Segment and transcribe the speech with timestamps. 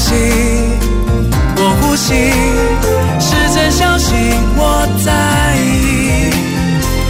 [0.00, 0.14] 气，
[1.56, 2.14] 我呼吸，
[3.20, 4.16] 是真相信
[4.56, 6.32] 我在意。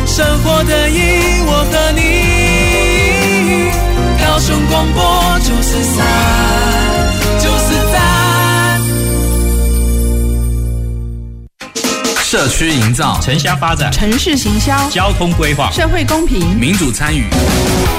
[0.07, 2.01] 生活的意义，我和你。
[4.23, 6.05] 高雄广播九四三，
[7.39, 8.01] 九四三。
[12.25, 17.25] 社区营造、城乡发展、城市行销、交通规划、社会公平、民主参与、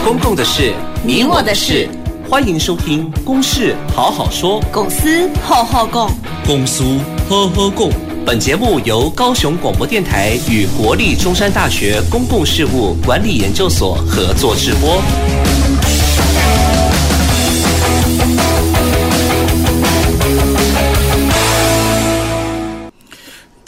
[0.05, 0.73] 公共的事、
[1.04, 1.89] 你我的事。
[2.32, 6.10] 欢迎收听《公事好好说》，公司好好讲，
[6.46, 7.92] 公司呵呵共。
[8.26, 15.02] 本节目由高雄广播电台与国立中山大学公共事务管理研究所合作直播。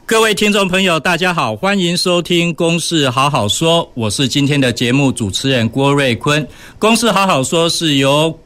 [0.05, 6.41] 各位听众朋友，大家好，欢迎收听《公事好好说》，我是今天的节目主持人郭瑞坤。
[6.79, 8.39] 《公事好好说》是由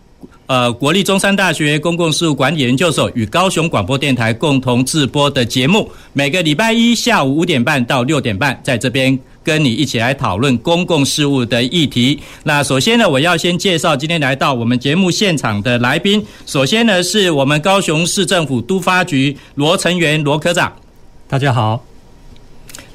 [0.48, 12.18] 呃，国立中山大学公共事务管理研究所与高雄广播电台共同制播的节目，每个礼拜一下午五点半到六点半，在这边跟你一起来讨论公共事务的议题。
[12.44, 16.26] 那首先呢，我要先介绍今天来到我们节目现场的来宾。
[16.46, 20.72] 首先呢，是我们高雄市政府都发局罗成元罗科长，
[21.28, 21.84] 大家好。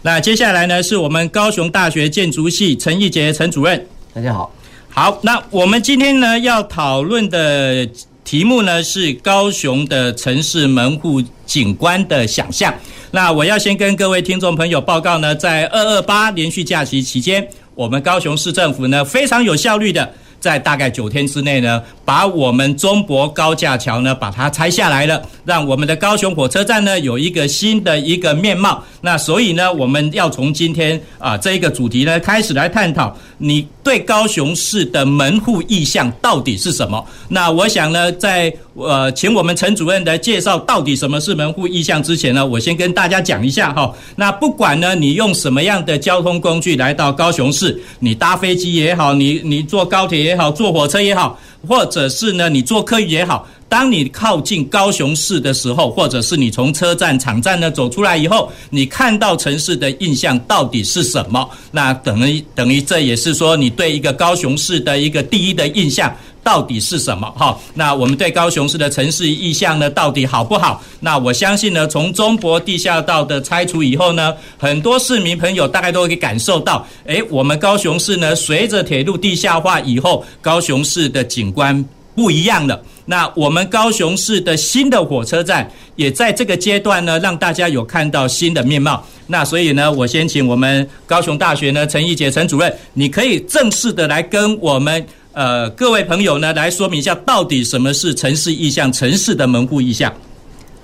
[0.01, 4.51] 那接下来呢，是我们高雄大学建筑系陈义杰陈主任，大家好。
[4.95, 7.89] 好，那我们今天呢要讨论的
[8.25, 12.73] 题目呢是高雄的城市门户景观的想象。
[13.11, 20.13] 那我要先跟各位听众朋友报告呢，在二二八连续假期期间，我们高雄市政府呢非常有效率的。
[20.39, 28.83] 在大概九天之内呢，把我们中博高架桥呢把它拆下来了，让我们的高雄火车站呢有一个新的一个面貌。
[29.03, 37.05] 那所以呢，我们要从今天啊这一个主题呢开始来探讨，你对高雄市的门户意象到底是什么？
[37.29, 43.93] 那我想呢，在呃请我们陈主任来介绍到底什么是门户意象之前呢，我先跟大家讲一下哈。
[44.17, 50.23] 那不管呢你用什么样的交通工具来到高雄市，你搭飞机也好，你你坐高铁。
[50.23, 51.37] 也好，坐火车也好，
[51.67, 61.49] 或者是呢，你做客运也好，当你靠近高雄市的时候，或者是你从车站、场站呢走出来以后，你看到城市的印象到底是什么？
[61.71, 66.15] 那等于等于这也是说，你对一个高雄市的一个第一的印象。
[66.45, 67.31] 到底是什么？
[67.37, 70.83] 哈，那我们对高雄市的城市意象呢，到底好不好？
[71.01, 81.85] 那我相信呢，从中国地下道的拆除以后呢，很多市民朋友大概都可以感受到，诶，我们高雄市呢，随着铁路地下化以后，高雄市的景观
[82.17, 82.83] 不一样了。
[83.05, 89.05] 那我们高雄市的新的火车站也在这个阶段呢，让大家有看到新的面貌。
[89.29, 95.07] 那所以呢，我先请我们高雄大学呢陈义杰陈主任，你可以正式的来跟我们。
[95.35, 100.13] 呃，各位朋友呢，来说明一下到底什么是城市意象，城市的门户意象。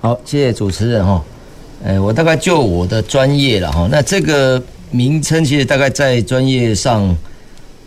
[0.01, 1.23] 好，谢谢主持人哈。
[1.83, 3.87] 呃，我大概就我的专业了哈。
[3.91, 7.15] 那这个名称其实大概在专业上，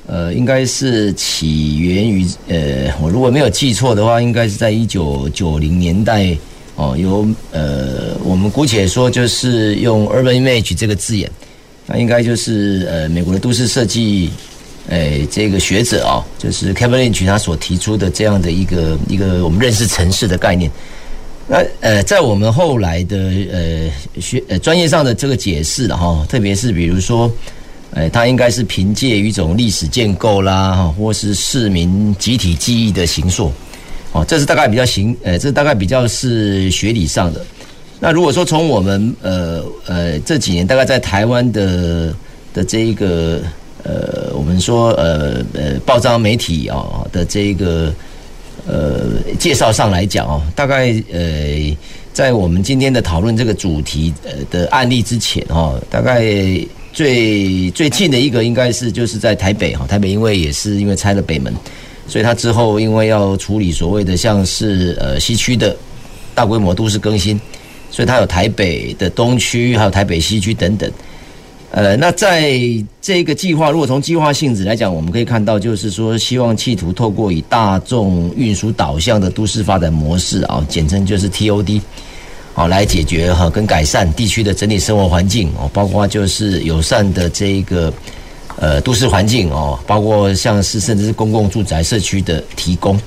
[0.06, 6.28] 呃，应该是起源于呃，我如果没有记错的话，应该是在一九九零年代
[6.76, 11.28] 哦，由呃，我们姑且说就是用 urban image 这个字眼，
[11.88, 14.30] 那应该就是呃，美国的都市设计。
[14.88, 20.68] 诶，这个学者啊，就是 Kevin Lynch 他所提出的这样的一个一个我们认识城市的概念。
[21.46, 23.16] 那呃，在我们后来的
[23.52, 27.30] 呃学呃专业上的这个解释了哈，特别是比如说，
[27.92, 33.52] 呃，它应该是凭借一种历史建构啦，哈，或是市民集体记忆的形塑，
[34.12, 37.44] 哦，这是大概比较形，呃，这大概比较是学理上的。
[38.00, 42.12] 那如果说从我们呃呃这几年大概在台湾的
[42.52, 43.40] 的这一个。
[43.84, 47.92] 呃，我们说呃呃，报章媒体啊的这个
[48.66, 51.76] 呃介绍上来讲哦，大概呃，
[52.12, 56.22] 在我们今天的讨论这个主题呃的案例之前哈，大概
[56.92, 61.52] 最最近的一个应该是就是在台北哈，台北因为也是因为拆了北门，
[62.06, 65.74] 所以他之后因为要处理所谓的像是呃西区的
[66.34, 67.40] 大规模都市更新，
[67.90, 70.88] 所以他有台北的东区，还有台北西区等等。
[71.74, 72.52] 呃，那在
[73.00, 81.80] 这个计划，如果从计划性质来讲，我们可以看到，就是说，希望企图透过以大众运输导向的都市发展模式啊，简称就是 TOD，
[82.52, 87.90] 好，来解决哈跟改善地区的整体生活环境哦，包括就是友善的这一个
[88.58, 93.00] 呃都市环境哦，包括像是甚至是公共住宅社区的提供。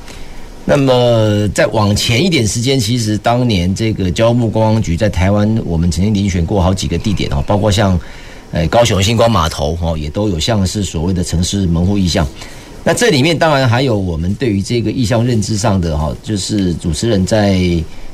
[0.65, 7.99] 那么再往前一点时间，其实当年这个交通部观光局在台湾，我们曾经遴选过好几个地点哦，包括像。
[8.55, 12.25] 哎，高雄星光码头哈，也都有像是所谓的城市门户意象。
[12.85, 17.59] 那这里面当然还有我们对于这个意向认知上的哈，就是主持人在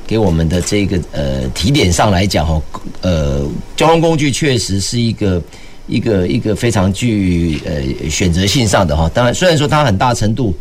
[0.07, 2.59] 给我们的这个呃提点上来讲哈，
[3.01, 5.39] 呃，交通工具确实是一个
[5.85, 9.07] 一个一个非常具呃选择性上的哈。
[9.13, 10.55] 当然，虽然说它很大程度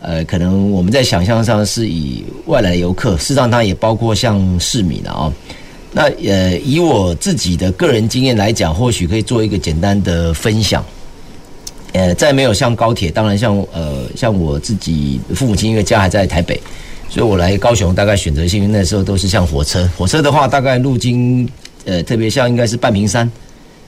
[0.00, 5.32] 呃，可能我们在想象上是以外来游客，事实上它也包括像市民啊。
[5.96, 10.84] 那呃，以我自己的个人经验来讲，或许可以做一个简单的分享。
[11.92, 16.60] 呃，再没有像高铁，当然像呃，像我自己父母亲，因为家还在台北，
[17.08, 19.88] 所以我来高雄大概选择性，那时候都是像火车。
[19.96, 21.48] 火车的话，大概路经
[21.84, 23.30] 呃，特别像应该是半屏山，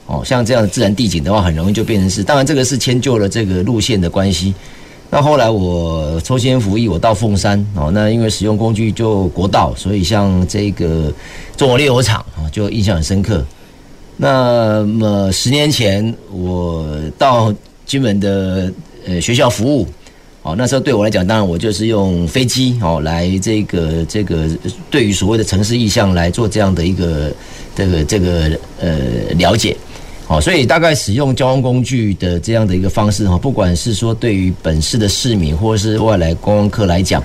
[0.05, 2.23] 哦，像这样的自然地景的话，很容易就变成是。
[2.23, 4.53] 当然，这个是迁就了这个路线的关系。
[5.09, 11.11] 那后来我抽签服役，我到凤山哦，那因为使用工具就国道，所以像这个
[11.55, 13.45] 中国炼油厂啊，就印象很深刻。
[14.17, 16.87] 那么十年前我
[17.17, 17.53] 到。
[17.87, 18.69] 金门的
[19.07, 19.87] 呃学校服务，
[20.41, 24.45] 哦，那时候对我来讲，当然我就是用飞机哦来这个这个
[24.91, 27.31] 对于所谓的城市意象来做这样的一个
[27.73, 28.51] 这个这个
[28.81, 28.97] 呃
[29.37, 29.73] 了解，
[30.27, 37.23] 哦，所以大概使用交通工具的这样的一个方式哈，不管是说对于本市的市民或是外来观光客来讲，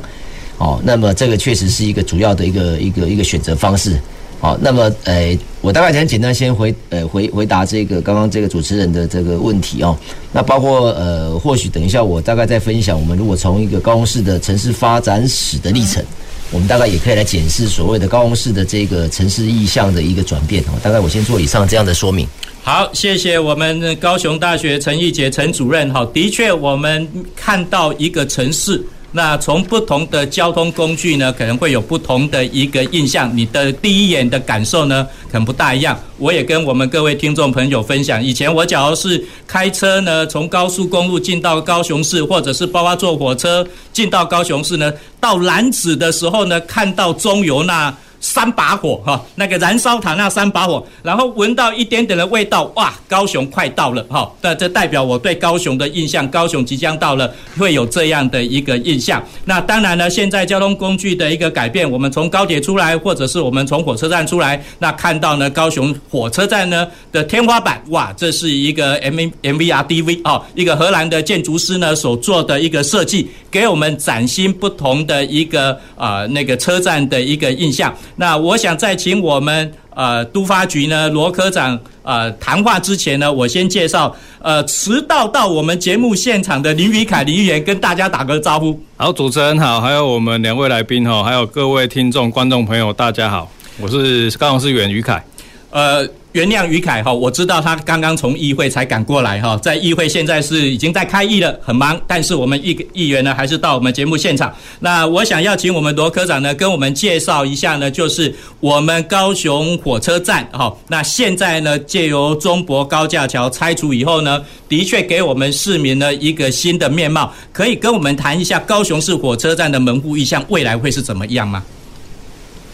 [0.59, 4.01] 哦，那么这个确实是一个主要的一个一个一个选择方式。
[4.41, 9.97] 好，那么，呃，我大概很简单，先回，呃，回回答这个刚刚这个主持人的这个问题哦。
[10.33, 16.05] 那包括，呃，或许等一下我大概再分享，我们如果从一个高雄市的城市发展史的历程，
[16.53, 20.79] 我们大概也可以来检视所谓的高雄市的这个城市意向的一个转变哦。
[20.83, 22.29] 大概我先做以上这样的说明。
[22.63, 25.91] 好，谢谢我们高雄大学陈义杰陈主任。
[25.91, 28.81] 好，的确，我们看到一个城市。
[29.13, 33.31] 那从不同的交通工具呢，可能会有不同的一个印象。
[33.37, 35.99] 你的第一眼的感受呢，可能不大一样。
[36.19, 47.95] 我也跟我们各位听众朋友分享，以前我假如是开车呢，从高速公路进到高雄市，或者是包括坐火车进到高雄市呢，到兰子的时候呢，看到中油那。
[48.23, 54.31] 三把火哈，那个燃烧塔那三把火，然后闻到一点点的味道，哇，高雄快到了哈！
[54.41, 59.23] 那这代表我对高雄的印象，高雄即将到了，会有这样的一个印象。
[59.45, 77.93] 那当然呢，现在交通工具的一个改变，我们从高铁出来，或者是我们从火车站出来，那看到呢，高雄火车站呢的天花板，哇，这是一个 M M V R D V 哦，一个荷兰的建筑师呢所做的一个设计，给我们崭新不同的一个啊那个车站的一个印象。
[78.17, 88.79] 那我想在请我们呃都发局呢罗科长呃谈话之前呢，我先介绍呃迟到到我们节目现场的林宇凯林议员跟大家打个招呼。
[88.97, 95.25] 好，主持人好，还有我们两位来宾哈，还有各位听众观众朋友，大家好，我是高雄市议员宇凯。
[95.71, 96.09] 呃。
[96.33, 102.01] 原谅于凯哈，我知道他刚刚从议会才赶过来哈，在议会现在是已经在开议了，很忙。
[102.07, 104.55] 但是我们议议员呢，还是到我们节目现场。
[104.81, 110.75] 那我想要请我们罗科长呢，跟我们介绍一下呢，就是我们高雄火车站哈。
[110.89, 117.31] 那现在呢，借由中博高架桥拆除以后呢，的确给我们市民呢一个新的面貌。
[117.53, 121.63] 可以跟我们谈一下高雄市火车站的门户意象未来会是怎么样吗？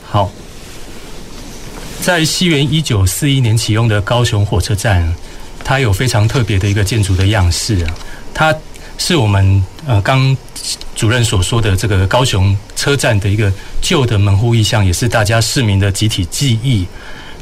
[0.05, 0.31] 好。
[2.09, 5.07] 在西元一九四一年启用的高雄火车站，
[5.63, 7.95] 它有非常特别的一个建筑的样式啊，
[8.33, 8.55] 它
[8.97, 10.35] 是我们呃刚
[10.97, 16.87] 主任所说的这个高雄车站的一个旧的门户意象，也是大家市民的集体记忆。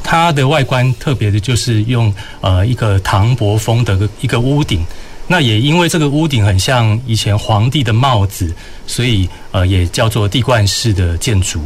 [0.03, 4.85] 它的外观特别的就是用呃一个唐伯风的一个屋顶，
[5.29, 8.53] 那也因为这个屋顶很像以前皇帝的帽子，
[8.85, 11.61] 所以呃也叫做帝冠式的建筑。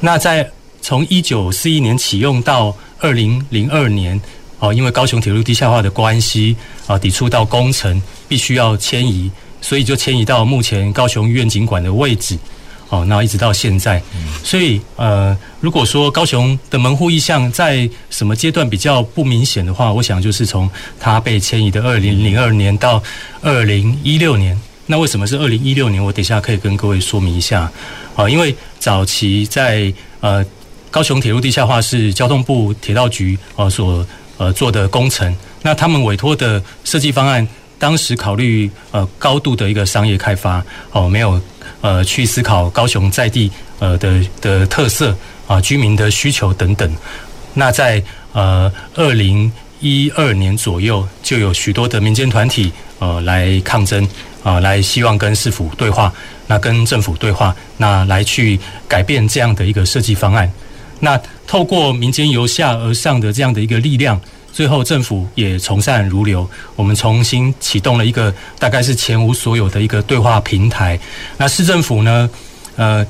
[0.00, 0.44] 那在
[0.82, 4.20] 从一九四一年启用到二零零二年，
[4.58, 6.56] 哦，因为高雄铁路地下化的关系，
[6.88, 12.36] 啊，抵触到工程必须要迁移，所以就迁移到目前高雄院景馆的位置，
[12.88, 14.02] 哦，那一直到现在。
[14.42, 23.00] 所以，呃，如果说高雄的门户意向在什么阶段比较不明显的话，我想就是从它被迁移的二零零二年到
[23.40, 24.60] 二零一六年。
[24.86, 26.04] 那为什么是二零一六年？
[26.04, 27.70] 我等一下可以跟各位说明一下，
[28.16, 30.44] 啊，因为早期在呃。
[30.92, 34.06] 高雄铁路地下化是交通部铁道局呃所
[34.36, 41.40] 呃做的工程，那他们委托的设计方案，当时考虑呃高度的一个商业开发哦，没有
[41.80, 46.94] 呃去思考高雄在地呃的的特色啊居民的需求等等。
[47.54, 54.06] 那在呃二零一二年左右，就有许多的民间团体呃来抗争
[54.42, 56.12] 啊，来希望跟市府对话，
[56.46, 60.52] 那跟政府对话，那来去改变这样的一个设计方案。
[61.04, 64.20] 那透过民间由下而上的这样的一个力量，
[64.52, 70.96] 最后政府也从善如流，我们重新启动了一个大概是前无所有的一个对话平台。
[71.36, 72.30] 那市政府呢，
[72.76, 73.04] 呃，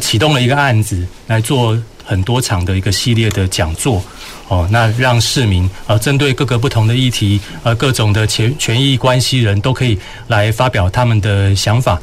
[0.00, 4.02] 启动了一个案子来做很多场的一个系列的讲座，
[4.48, 12.00] 哦，那让市民呃针对各个不同的议题，呃各种的权权益关系人都可以来发表他们的想法。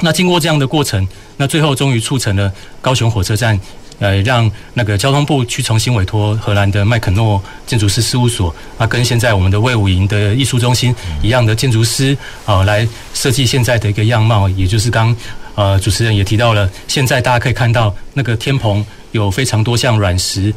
[0.00, 1.06] 那经过这样的过程，
[1.36, 3.58] 那最后终于促成了高雄火车站，
[3.98, 15.16] 呃，让那个交通部去重新委托荷兰的麦肯诺建筑师事务所啊，跟现在我们的魏武营的艺术中心一样的建筑师啊，来设计现在的一个样貌，也就是刚
[15.54, 20.52] 呃主持人也提到了，现在大家可以看到那个天棚有非常多像软石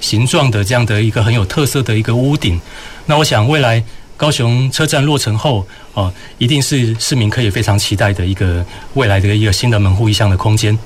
[0.00, 2.58] 形状的这样的一个很有特色的一个屋顶。
[3.04, 3.82] 那我想未来
[4.16, 8.64] 高雄车站落成后，哦，一定是市民可以非常期待的一个
[8.94, 10.76] 未来的一个新的门户意象的空间。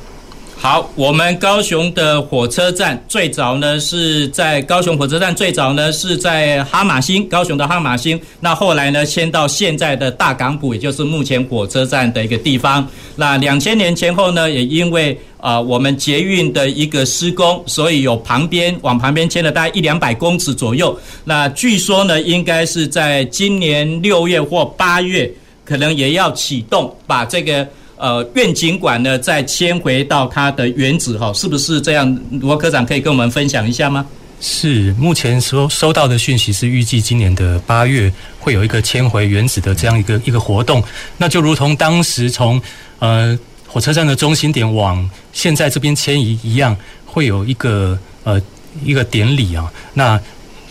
[0.62, 8.18] 好，我们高雄的火车站最早呢是在高雄火车站最早呢是在哈玛星，高雄的哈玛星。
[8.38, 12.86] 那后来呢迁到现在的大港埔，也就是目前火车站的一个地方。
[13.16, 20.96] 那两千年前后呢，也因为啊、呃、我们捷运的一个施工，所以有旁边往旁边迁了大概一两百公尺左右。
[21.24, 25.28] 那据说呢，应该是在今年六月或八月，
[25.64, 27.66] 可能也要启动把这个。
[28.02, 32.18] 呃，愿景馆呢，再迁回到它的原址哈，是不是这样？
[32.40, 34.04] 罗科长可以跟我们分享一下吗？
[34.40, 40.82] 是，目前收收到的讯息是预计今年的八月会有一个迁回原址的这样一个一个活动。
[41.16, 42.60] 那就如同当时从
[42.98, 48.42] 呃火车站的中心点往现在这边迁移一样，会有一个呃
[48.84, 49.72] 一个典礼啊。
[49.94, 50.20] 那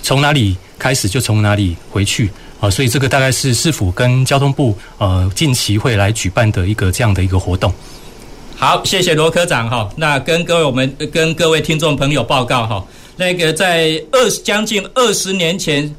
[0.04, 2.30] 从哪里开始就从哪里回去。
[2.62, 7.74] 啊，所以这个大概是市府跟交通部呃近期会来举办的一个这样的一个活动。
[8.56, 9.90] 好，谢谢罗科长哈。
[9.98, 12.86] 那跟各位我们跟各位听众朋友报告哈，
[13.18, 15.92] 那个在二十将近二十年前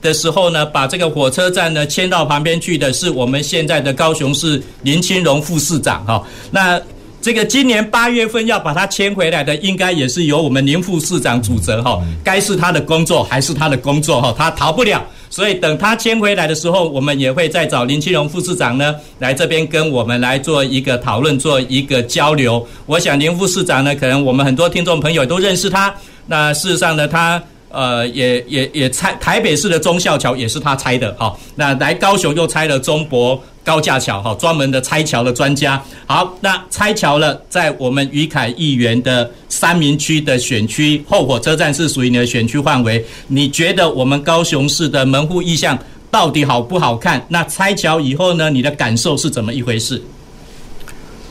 [0.00, 6.24] 的时候呢，把这个火车站呢迁到旁边去的是我们现在的高雄市林清荣副市长哈。
[6.52, 6.80] 那
[7.24, 11.98] 这个今年八月份要把它迁回来的，应该也是由我们林副市长主责哈。
[12.22, 15.02] 该是他的工作还是他的工作哈，他逃不了。
[15.30, 22.62] 所以等他迁回来的时候，我们也会再找林清荣副市长呢来这边跟我们来做一个讨论，做一个交流。
[22.84, 25.94] 我想林副市长呢，可能我们很多听众朋友都认识他。
[26.26, 27.42] 那事实上呢，他。
[27.76, 35.82] 呃，也也也拆台北市的忠孝桥也是他拆的，好，那来高雄又拆了中驳高架桥，哈，专门的拆桥的专家。
[36.06, 45.78] 好，那拆桥了，在我们于凯议员的三民区的选区后火车站是属于你的选区范围，你觉得我们高雄市的门户意向
[46.10, 47.24] 到底好不好看？
[47.28, 50.00] 那拆桥以后呢，你的感受是怎么一回事？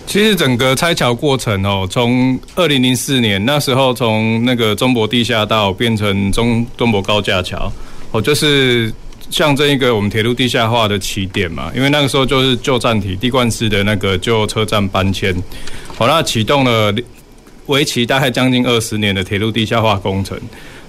[0.06, 7.72] 其实整个拆桥过程哦，从二零零四年那时候，从那个中博地下道变成中中博高架桥，
[8.12, 8.94] 哦，就是
[9.34, 11.72] 象征一个我们铁路地下化的起点嘛。
[11.76, 15.36] 因为那个时候就是旧站体地冠式的那个旧车站搬迁，
[15.98, 16.94] 好，那启动了
[17.66, 20.40] 为期大概将近二十年的铁路地下化工程。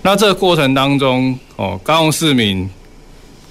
[0.02, 2.68] 那这个过程当中，哦，高雄市民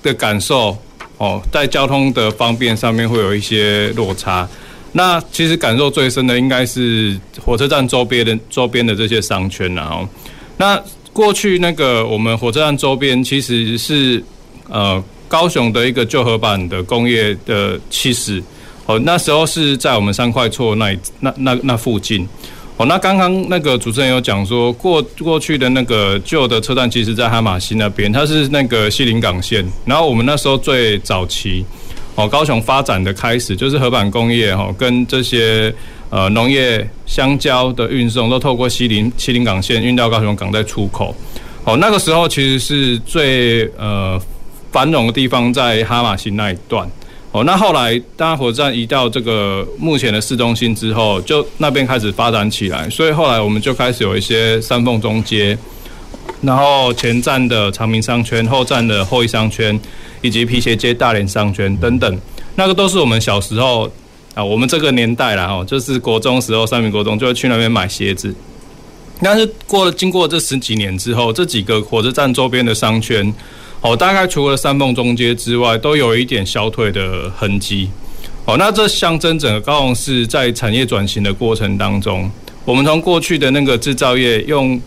[0.04, 0.78] 的感受，
[1.18, 4.48] 哦，在交通的方便上面会有一些落差。
[4.92, 10.08] 那其实感受最深的应该是火车站周边的周边的这些商圈然后，
[10.58, 10.80] 那
[11.12, 14.24] 过去那个我们火车站周边其实是
[14.70, 18.42] 呃高雄的一个旧河板的工业的气势
[18.86, 22.28] 哦，那时候是在我们三块厝那那那那附近
[22.78, 22.86] 哦。
[22.86, 31.66] 那刚刚那个主持人有讲说过过去的那个旧的车站，其实在哈马西那边，它是那个西林港线，然后我们那时候最早期。
[32.16, 35.74] 哦，高雄发展的开始就是河板工业哈，跟这些
[36.12, 41.16] 呃农业、香蕉的运送都透过西林西林港线运到高雄港再出口。
[41.64, 44.22] 哦，那个时候其实是最呃
[44.74, 46.86] 繁荣的地方在哈马星那一段。
[47.32, 55.58] 哦，那后来大家火车站移到这个目前的市中心之后，就那边开始发展起来，所以后来我们就开始有一些三凤中街，
[56.42, 59.80] 然后前站的长明商圈，后站的后一商圈。
[60.26, 62.20] 以及皮鞋街、大连商圈等等，
[62.56, 63.92] 那个都是我们小时候
[64.34, 68.34] 啊，我们这个年代啦，哦，就是国中时候，三民国中就会去那边买鞋子。
[69.22, 73.34] 但是过了经过这十几年之后，这几个火车站周边的商圈，
[73.84, 77.90] 哦，大概除了三凤中街之外，都有一点消退的痕迹。
[78.46, 82.32] 哦，那这象征整个高雄市在产业转型的过程当中，
[82.64, 84.82] 我们从过去的那个制造业用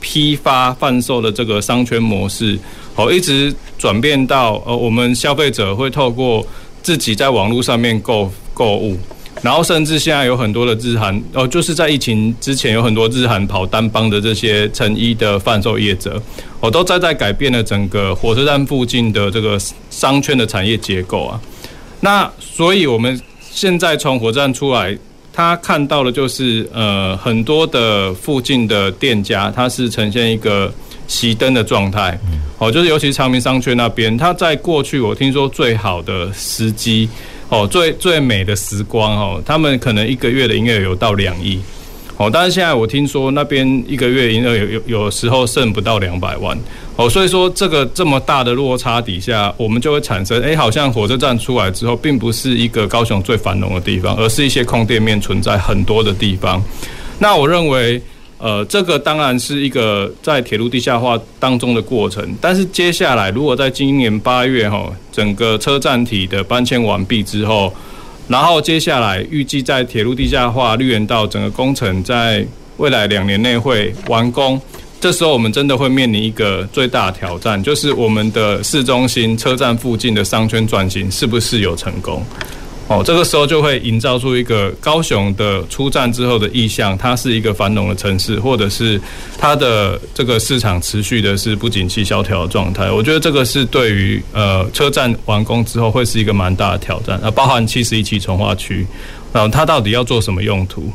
[0.00, 2.58] 批发贩售的这个商圈模式。
[2.94, 6.46] 好，一直转变到呃，我们消费者会透过
[6.82, 8.98] 自己在网络上面购购物，
[9.42, 16.22] 然后甚至现在有很多的日韩哦，就是在疫情之前有很多日韩跑单帮的这些成衣的贩售业者，
[16.60, 19.58] 我都在在改变了整个火车站附近的这个
[19.90, 21.40] 商圈的产业结构啊。
[21.98, 23.20] 那所以我们
[23.50, 24.96] 现在从火车站出来，
[25.32, 30.72] 他看到的就是呃很多的附近的店家，它是呈现一个
[31.08, 32.16] 熄灯的状态。
[32.58, 37.08] 哦，就是尤其是长明商圈那边，它在过去我听说最好的时机。
[37.52, 41.60] 哦，最最美的时光哦，他们可能一个月的营业额有到两亿，
[42.16, 46.58] 哦，但是现在我听说那边一个月营业额有有时候剩不到两百万，
[46.96, 56.64] 哦，所以说这个这么大的落差底下，我们就会产生，哎，好像火车站出来之后，并不是一个高雄最繁荣的地方，而是一些空店面存在很多的地方，
[57.18, 58.00] 那我认为。
[58.44, 67.72] 呃，这个当然是一个在铁路地下化当中的过程，但是接下来如果在今年八月哈，整个车站体的搬迁完毕之后，
[68.26, 72.44] 然后接下来预计在铁路地下化绿园道整个工程在
[72.78, 74.60] 未来两年内会完工，
[75.00, 82.24] 这时候我们真的会面临一个最大的挑战，就是我们的市中心车站附近的商圈转型是不是有成功？
[82.92, 89.00] 哦，这个时候就会营造出一个高雄的出站之后的意向，它是一个繁荣的城市，或者是
[89.38, 92.90] 它的这个市场持续的是不景气萧条的状态。
[92.90, 97.18] 我觉得这个是对于呃车站完工之后会是一个蛮大的挑战。
[97.22, 98.86] 呃，包含七十一期重划区，
[99.32, 100.92] 然后它到底要做什么用途？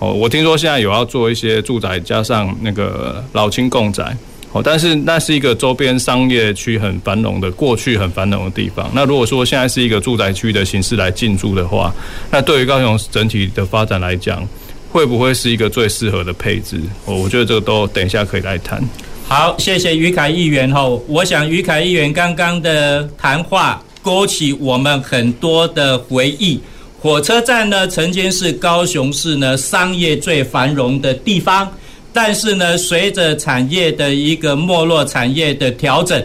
[0.00, 4.14] 哦，我听说现在有要做一些住宅，加上那个老青共宅。
[4.52, 8.90] 哦，但是那是一个周边商业区很繁荣的，过去很繁荣的地方。
[8.94, 11.94] 那如果说现在是一个住宅区的形式来进驻的话，
[12.30, 14.42] 那对于高雄整体的发展来讲，
[14.90, 16.80] 会不会是一个最适合的配置？
[17.04, 18.82] 哦，我觉得这个都等一下可以来谈。
[19.28, 20.72] 好，谢谢于凯议员。
[20.72, 26.58] 吼，我想于凯议员刚刚的谈话勾起我们很多的回忆。
[26.98, 31.70] 火车站呢，曾经是高雄市呢商业最繁荣的地方。
[32.12, 36.20] 但是呢，随着产业的一个没落，产业的调整，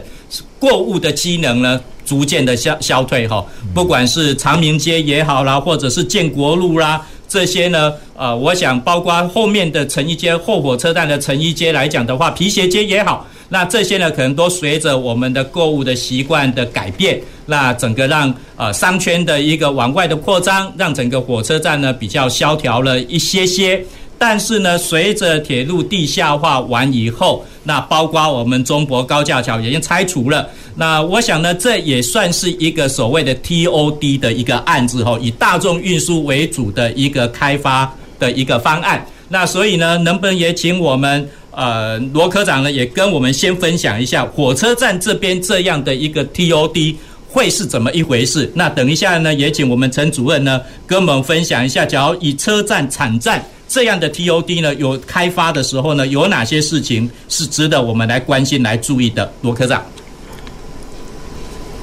[0.59, 3.45] 购物的机能呢，逐渐的消消退哈。
[3.73, 23.83] 不管是长明街也好啦，或者是建国路啦，这些呢，呃，我想包括后面的成衣街、后火车站的成衣街来讲的话，皮鞋街也好，那这些呢，可能都随着我们的购物的习惯的改变，那整个让呃商圈的一个往外的扩张，让整个火车站呢比较萧条了一些些。
[24.25, 30.47] 但是呢，随着铁路地下化完以后，那包括我们中国高架桥已经拆除了。
[30.75, 39.05] 那我想呢，这也算是一个所谓的 TOD 的一个案子吼，以大众运输为主的一个开发的一个方案。
[39.27, 46.95] 那所以呢，能不能也请我们呃罗科长呢，也跟我们先分享一下火车站这边这样的一个 TOD
[47.27, 48.49] 会是怎么一回事？
[48.55, 53.43] 那等一下呢，也请我们陈主任呢跟我们分享一下，假如以车站产站。
[53.73, 59.33] 这样的 TOD 呢，有开发的时候呢，有哪些事情是值得我们来关心、来注意的？
[59.41, 59.83] 罗科长。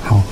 [0.05, 0.23] 好，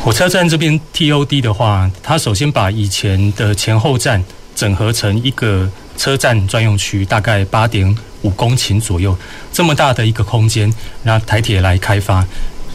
[0.00, 4.22] 火车站这边 TOD 的话，它首先把以前的前后站
[4.54, 9.18] 整合成一个车站专用区，大概八点五公顷左右，
[9.52, 12.24] 这么大的一个空间，让台铁来开发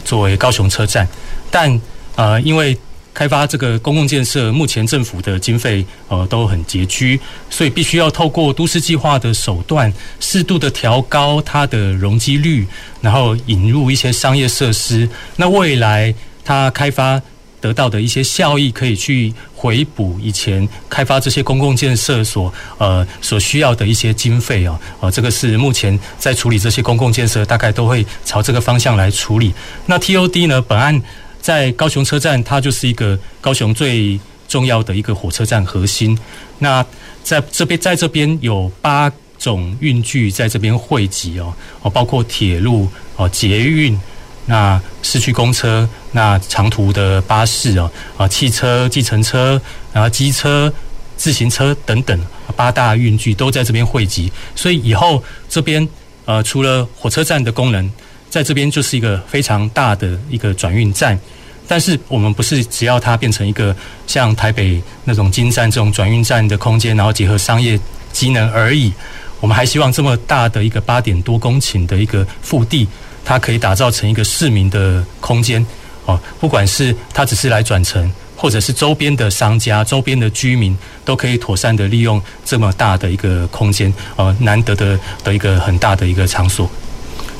[0.04, 1.08] 作为高雄车站，
[1.50, 1.80] 但
[2.14, 2.76] 呃，因为
[3.18, 7.18] 开发这个公共建设，目前政府的经费呃都很拮据，
[7.50, 12.64] 所以必须要透过都市计划的手段，适度的调高它的容积率，
[13.00, 15.08] 然后引入一些商业设施。
[15.34, 17.20] 那未来它开发
[17.60, 24.78] 得到的一些效益，可以去回补以前开发这些公共建设所呃所需要的一些经费啊。
[25.00, 29.52] 呃，这个是目前在处理这些公共建设，大概都会朝这个方向来处理。
[29.86, 31.02] 那 TOD 呢，本案。
[31.40, 36.18] 在高雄车站，它就是一个高雄最重要的一个火车站核心。
[36.58, 36.84] 那
[37.22, 43.98] 在这边，在这边有八种运具在这边汇集哦，哦，包括铁路哦、捷运、
[44.46, 49.60] 那市区公车、那长途的巴士哦、啊汽车、计程车、
[49.92, 50.72] 然后机车、
[51.16, 52.20] 自行车等等
[52.56, 54.30] 八大运具都在这边汇集。
[54.54, 55.88] 所以以后这边
[56.24, 57.90] 呃，除了火车站的功能。
[58.30, 61.18] 在这边就是一个非常大的一个转运站，
[61.66, 63.74] 但是我们不是只要它变成一个
[64.06, 67.78] 像台北那种金站这种转运站的空间，然后结合商业
[68.12, 68.92] 机能而已。
[69.40, 72.88] 我们还希望这么大的一个八点多公顷的一个腹地，
[73.24, 75.64] 它可以打造成一个市民的空间
[76.06, 76.18] 哦。
[76.40, 86.68] 不管是它只是来转乘，或者是周边的商家、周边的居民，都可以妥善的利用这么大的一个空间，呃，难得的的一个很大的一个场所。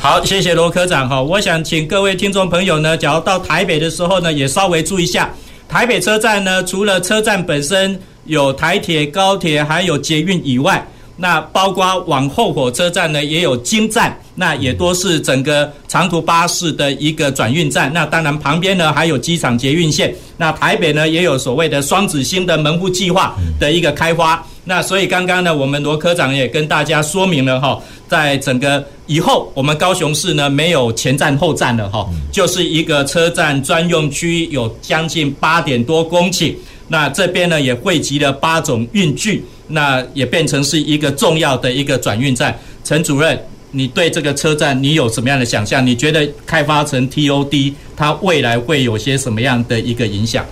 [0.01, 1.21] 好，谢谢罗科长哈。
[1.21, 5.29] 我想请各位听众朋友呢，假如到台北的时候呢，也稍微注意一下
[5.69, 10.87] 台北车站呢，除了车站本身有台铁、高铁，还有捷运以外。
[11.21, 17.93] 那包括往后火车站呢，也有京站，那也都是整个长途巴士的一个转运站。
[17.93, 20.15] 那当然旁边呢还有机场捷运线。
[20.37, 24.47] 那台北呢也有所谓的双子星的门户计划的一个开发。
[24.69, 36.55] 那所以刚刚呢，我们罗科长也跟大家说明了哈，在整个以后，我们高雄市呢没有前站后站了哈，就是一个车站专用区，有将近八点多公顷。
[36.89, 39.43] 那这边呢也汇集了八种运具。
[39.71, 42.59] 那也变成是一个重要的一个转运站。
[42.83, 43.39] 陈主任，
[43.73, 45.87] 你对这个车站你有什么样的想象？
[45.87, 50.43] 你觉得开发成 TOD，它未来会有些什么样的一个影响？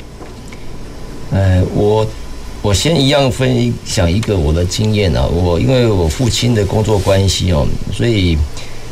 [1.30, 2.06] 呃，我
[2.66, 5.24] 我先一样分享一个我的经验啊。
[5.24, 8.36] 我因为我父亲的工作关系哦，所以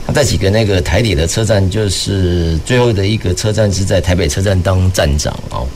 [0.06, 5.66] 他在几个那个台里的车站，就是最后的一个车站是在台北车站当站长哦。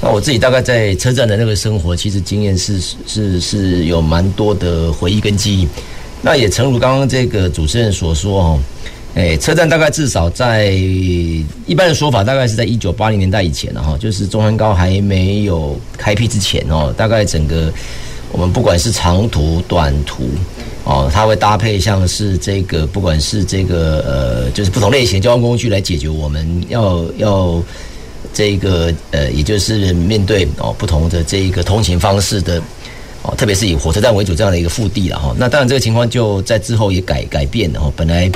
[0.00, 5.68] 那我自己大概在车站的那个生活，其实经验是是是有蛮多的回忆跟记忆。
[6.22, 8.58] 那也诚如刚刚这个主持人所说哦，
[9.14, 17.72] 诶，车站大概至少在一般的说法，大概是在一九八零年代以前哈，就是中山高还没有开辟之前哦，大概整个
[18.30, 20.24] 我们不管是长途、短途
[20.84, 27.62] 哦，它会搭配像是这个，不管是这个呃，就是不同类型的交通工具来解决我们要要。
[28.32, 32.62] 这个呃，也就是面对哦不同的这一个通勤方式的
[33.22, 35.34] 哦，特别是以火车站为主这样的一个腹地了哈。
[35.36, 37.92] 那当然这个情况就在之后也改改变了哈。
[37.94, 38.30] 本来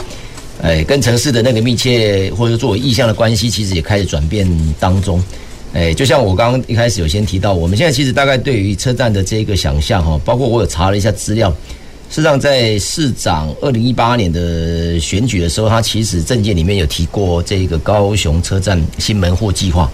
[0.63, 4.47] 呃跟城市的那个密切或者作为意向的关系，其实也开始转变
[4.81, 5.23] 当中。
[5.73, 11.51] 哎，就像我刚刚一开始有先提到，我们现在其实大概对于车站的这个想象哈，包括我有查了一下资料。
[12.09, 19.91] 事实上，在市长二零一八年的选举的时候，他其实政见里面有提过这个高雄车站新门户计划。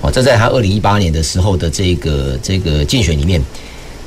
[0.00, 3.40] 哦，这在他二零一八年的时候的这个这个竞选里面。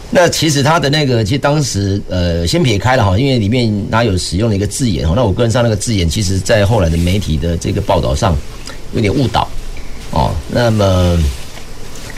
[0.09, 5.13] 那其实他的那个，其实当时呃，先撇开了哈，因为里面他有使用了一个字眼哈。
[5.15, 8.35] 那我个人上那个字眼，其实在后来的媒体的这个报道上
[8.93, 9.47] 有点误导
[10.11, 10.31] 哦。
[10.49, 11.17] 那么，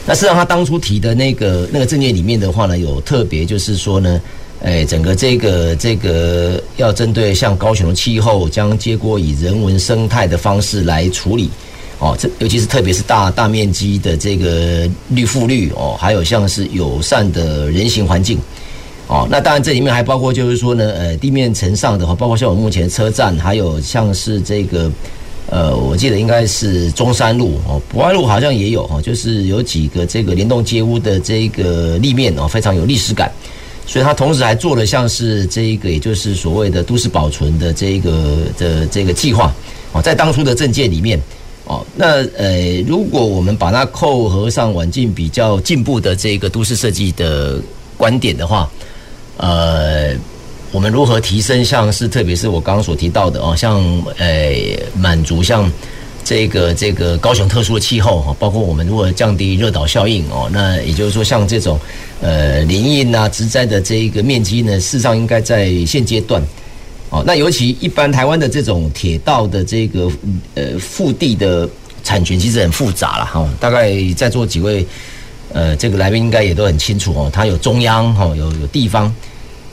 [0.06, 4.21] 那事实上他当初提的那个那个政见里面的话呢，有特别就是说呢。
[4.62, 11.49] 哎，整个这个这个要针对像高雄的气候，将结果以人文生态的方式来处理，
[11.99, 18.39] 哦，这尤其是特别是大大面积的这个绿覆绿哦，还有像是友善的人行环境，
[19.07, 24.89] 哦，那当然这里面还包括就是说呢，呃，地面层上的话，包括像我目前车站，还有像是这个，
[25.49, 33.29] 呃，我记得应该是中山路哦，博爱路好像也有哈，就是有几个这个联动街屋的这个立面哦，非常有历史感。
[33.85, 39.51] 所以，他同时还做了像是这一个，也就是所谓的都市保存的这一个的这个计划
[39.93, 41.19] 哦，在当初的政见里面
[41.69, 47.62] 哦，那呃，如果我们把它扣合上晚近比较进步的这个都市设计的
[47.95, 48.69] 观点的话，
[49.38, 50.13] 呃，
[50.71, 53.79] 我们如何提升像是特别是我刚刚所提到的哦，像
[54.17, 54.51] 呃
[54.95, 55.71] 满足像。
[56.21, 61.79] 这个这个高雄特殊的气候哈，包括我们如何降低热岛效应哦，那也就是说像这种
[62.21, 66.43] 呃林荫啊植栽的这一个面积呢，事实上应该在现阶段
[67.09, 70.09] 哦，那尤其一般台湾的这种铁道的这个
[70.55, 71.67] 呃腹地的
[72.03, 74.85] 产权其实很复杂了哈，大概在座几位
[75.53, 79.13] 呃这个来宾应该也都很清楚哦，它有中央哈，有有地方，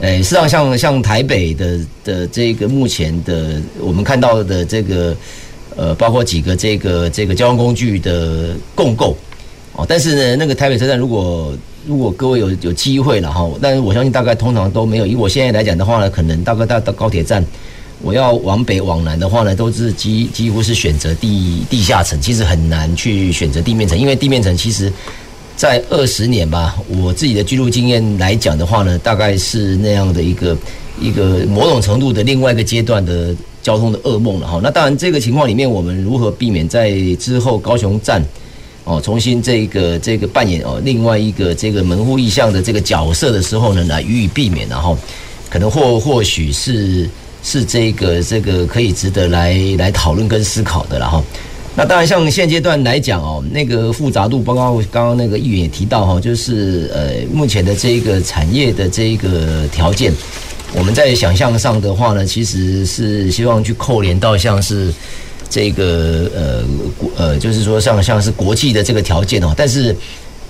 [0.01, 5.17] 呃，事实上像像台北的的这个目前的我们看到的这个。
[5.79, 9.15] 呃，包括几个这个这个交通工具的共构
[9.75, 11.53] 哦，但是呢，那个台北车站，如果
[11.87, 15.07] 如果各位有有机会了哈，但是我相信大概通常都没有。
[15.07, 17.45] 以我现在来讲的话呢，可能大概到到高铁站，
[18.03, 24.93] 我要往北往南的话呢，都是几几乎是选择地地下层，其实很难去选择地面层，因为地面层其实，
[25.57, 30.57] 在二十年吧，我自己的居住经验来讲的话呢，大概是那样的一个
[31.01, 33.35] 一个某种程度的另外一个阶段的。
[33.63, 38.25] 交通的噩梦了哈，那当然这个情况里面，我们如何避免在之后高雄站
[38.87, 44.97] 哦重新这个这个扮演哦另外一个这个门户意向的这个角色的时候呢，来予以避免，然后
[45.51, 47.07] 可能或或许是
[47.43, 51.23] 是这个这个可以值得来来讨论跟思考的了哈。
[51.79, 60.11] 那当然，像现阶段来讲哦，那个复杂度，包括刚刚那个议员也提到哈，就是呃目前的这个产业的这个条件。
[60.75, 64.91] 我们在想象上的话呢，其实是希望去扣连到像是
[65.49, 66.65] 这个呃
[67.17, 69.55] 呃，就是说像像是国际的这个条件哦。
[69.57, 69.95] 但是，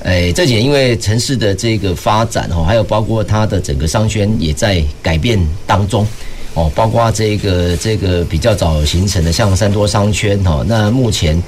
[0.03, 6.07] 诶，这几年因为城市的这个发展哦，还有包括它的整个商圈也在改变当中
[6.55, 11.41] 哦，包括这个这个比较早形成的像三多商圈哈，那目前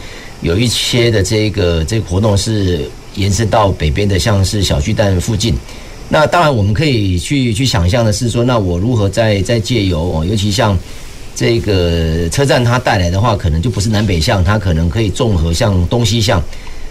[0.42, 5.54] 有一些的这个这个活动是延伸到北边的，像是小巨蛋附近。
[6.10, 10.78] 那当然，我们可以去去想象的是说，那我如何在在借由哦，尤其像
[11.38, 16.42] 这个车站它带来的话，可能就不是南北向，它可能可以综合向东西向。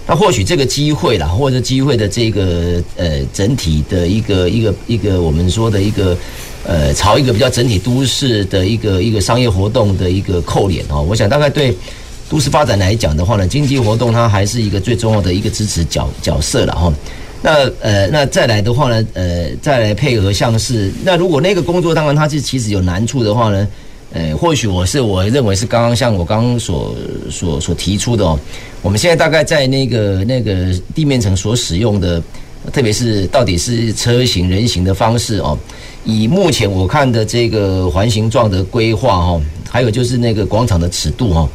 [0.07, 6.17] 那或许这个机会啦，或者机会的这个呃整体的一个一个一个我们说的一个
[6.63, 11.75] 呃朝一个比较整体都市的一个一个商业活动的一个扣脸哦，我想大概对
[12.29, 16.93] 都市发展来讲的话呢，经济活动它还是一个最重要的一个支持角角色了哈。
[17.41, 23.67] 那呃，那再来的话呢，呃，再来配合像是那如果那个工作当然它是其实有难处的话呢，
[24.13, 26.95] 呃，或许我是我认为是刚刚像我刚刚所
[27.29, 28.39] 所所提出的哦，
[28.81, 32.21] 我们现在大概在那个那个地面层所使用的，
[32.71, 35.57] 特别是到底是车行人行的方式哦，
[36.05, 41.49] 以目前我看的这个环形状的规划哦，还有就是那个广场的尺度哈。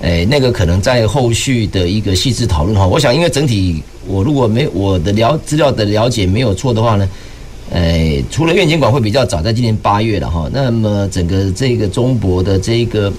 [0.00, 7.08] 诶，那个可能在后续的一个细致讨论哈，我想因为整体我如果没我的了资料的了解没有错的话呢，
[7.70, 13.12] 诶，除了院检馆会比较早，在今年八月了哈，那么整个这个中博的这个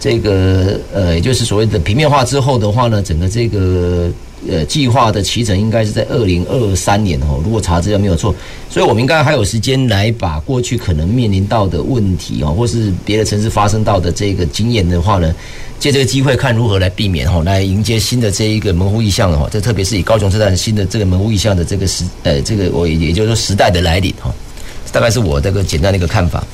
[0.00, 4.10] 这个呃，也就是所谓的平面化之后的话呢，整个这个。
[4.50, 8.34] 呃，计划的期程应该是在二零二三年哦，如果查资料没有错，
[8.70, 15.34] 所以我们应该还有时间来把过去可能面临到的问题哦，或是别的城市发生到的这个经验的话呢，
[15.78, 24.34] 借这个机会看如何来避免哦，来迎接新的这一个门户意向的哦，这特别是以高雄车站新的这个门户意向的这个时呃，这个我也就是说时代的来临哈，
[24.92, 26.44] 大概是我这个简单的一个看法。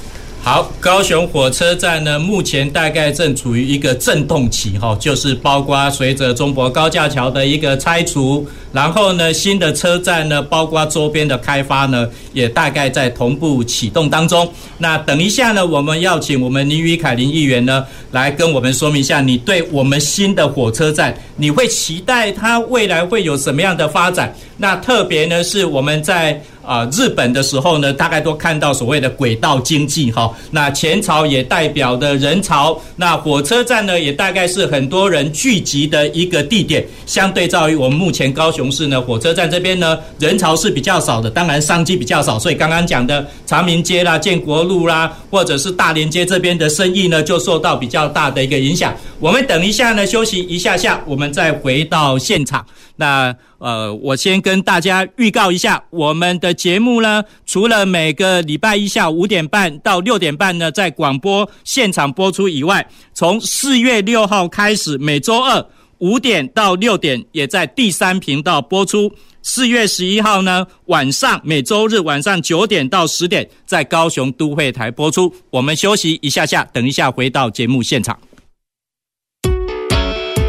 [0.42, 14.50] 好，高雄火车站呢，目前大概正处于一个震动期，哈，就是包括随着中博高架桥的一个拆除，然后呢，新的车站呢，包括周边的开发呢，也大概在同步启动当中。
[14.78, 24.34] 那等一下呢，我们要请我们林宇凯林议员呢，来跟我们说明一下，你对我们新的火车站，你会期待它未来会有什么样的发展？
[24.56, 26.42] 那特别呢，是我们在。
[26.64, 30.32] 啊，日本的时候呢，大概都看到所谓的轨道经济哈。
[30.50, 36.86] 那前朝也代表的人潮，那火车站呢，也大概是很多人聚集的一个地点。
[37.06, 42.38] 相对照于我们目前高雄市呢，火车站这边呢，人潮是比较少的，当然商机比较少。
[42.38, 48.94] 所以刚刚讲的长明街啦、建国路啦，或者是大连街这边的生意呢，就受到比较大的一个影响。
[49.18, 52.64] 我们等一下呢，休息一下下，我们再回到现场。
[53.00, 65.64] 那呃，我先跟大家预告一下，我们的节目呢，除了每个礼拜一下午五点半到六点半呢，在广播现场播出以外，从四月六号开始，每周二
[65.98, 69.10] 五点到六点也在第三频道播出。
[69.42, 75.34] 四月十一号呢，晚上每周日晚上九点到十点，在高雄都会台播出。
[75.48, 78.18] 我们休息一下下，等一下回到节目现场。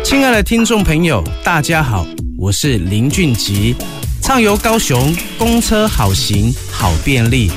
[0.04, 2.06] 亲爱的听众朋友，大家好。
[2.41, 3.75] 我是林俊吉，
[4.19, 7.51] 畅游高雄，公车好行好便利，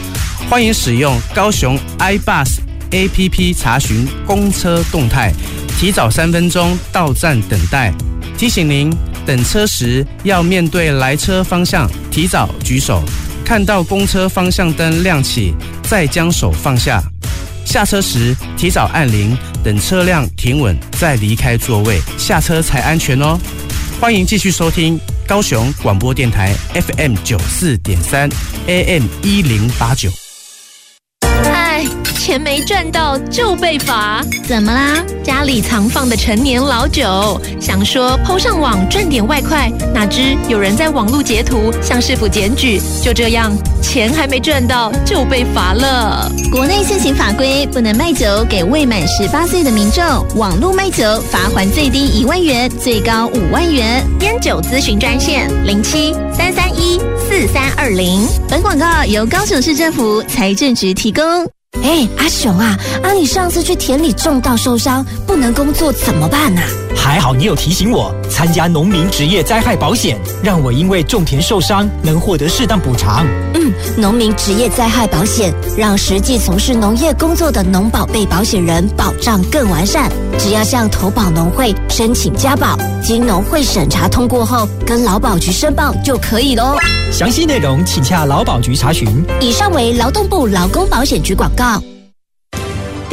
[0.50, 2.58] 欢迎使用高雄 iBus
[2.90, 5.32] APP 查询公车动态，
[5.78, 7.94] 提早三分钟到站等待。
[8.36, 8.94] 提醒您，
[9.24, 13.02] 等车时要面对来车方向，提早举手，
[13.42, 17.02] 看到公车方向灯亮起，再将手放下。
[17.64, 23.40] 下车时提早按铃，等车辆停稳再离开座位，下车才安全哦。
[24.00, 28.28] 欢迎继续收听高雄广播电台 FM 九四点三
[28.66, 30.23] AM 一零八九。
[32.34, 35.04] 唉，钱没赚到就被罚，怎么啦？
[35.22, 46.28] 家里藏放的陈年老酒，想说 PO 上网赚点外快，哪知有人在网络截图向市府检举，就这样钱还没赚到就被罚了。
[46.50, 54.04] 国内现行法规不能卖酒给未满十八岁的民众，网络卖酒罚锾最低一万元，最高五万元。
[54.22, 58.26] 烟酒咨询专线零七三三一四三二零。
[58.48, 61.22] 本广告由高雄市政府财政局提供。
[61.82, 66.60] 哎，阿雄啊，啊，你上次去田里种稻受伤，不能工作怎么办呢？
[66.96, 73.26] 还好你有提醒我参加农民职业灾害保险，让我因为种田受伤能获得适当补偿。
[73.54, 80.10] 嗯，农民职业灾害保险让实际从事农业工作的农保被保险人保障更完善。
[80.38, 86.76] 只要向投保农会申请加保，经农会审查通过后，跟劳保局申报就可以喽。
[87.12, 89.06] 详细内容请洽劳保局查询。
[89.40, 91.63] 以上为劳动部劳工保险局广告。
[91.66, 91.93] あ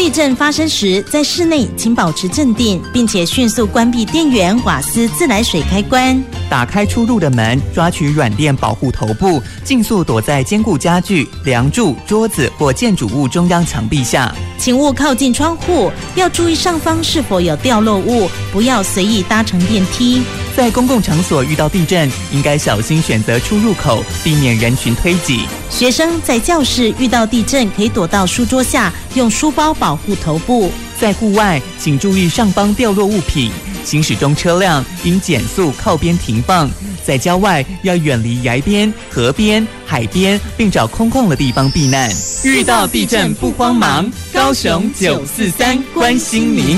[0.01, 6.19] 地震发生时，在室内请保持镇定，并且迅速关闭电源、瓦斯、自来水开关。
[6.49, 14.33] 打开出入的门，抓取软垫保护头部，尽速躲在坚固家具、梁柱、桌子或建筑物中央墙壁下。
[14.57, 20.23] 请勿靠近窗户，要注意上方是否有掉落物，不要随意搭乘电梯。
[20.57, 25.45] 在公共场所遇到地震，应该小心选择出入口，避免人群推挤。
[25.69, 30.71] 学生在教室遇到地震，可以躲到书桌下，用书包保护头部。
[30.99, 33.51] 在户外，请注意上方掉落物品。
[33.83, 36.69] 行驶中车辆应减速靠边停放。
[37.03, 42.07] 在郊外，要远离崖边、河边、海边，并找空旷的地方避难。
[42.43, 46.77] 遇到地震不慌忙，高雄九四三关心您。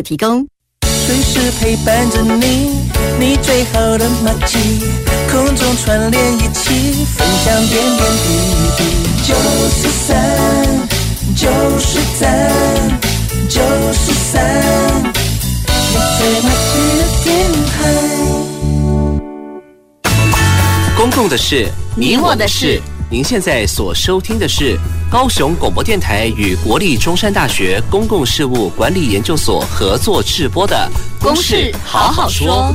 [0.01, 0.47] 提供。
[1.05, 2.79] 随时陪伴着你，
[3.19, 4.57] 你最好的默契，
[5.29, 8.29] 空中串联一起，分享点点滴
[8.77, 8.83] 滴。
[9.23, 9.35] 九
[9.69, 10.15] 四三，
[11.35, 11.47] 九
[11.79, 12.51] 十三，
[13.49, 13.61] 九
[13.93, 14.33] 四三，
[15.03, 17.25] 你最默契的电
[17.67, 17.69] 台。
[20.97, 22.81] 公共的事，你我的事。
[23.11, 24.79] 您现在所收听的是
[25.11, 30.89] 高雄广播电台与国立中山大学公共事务管理研究所合作制播的
[31.21, 32.73] 《公事好好说》。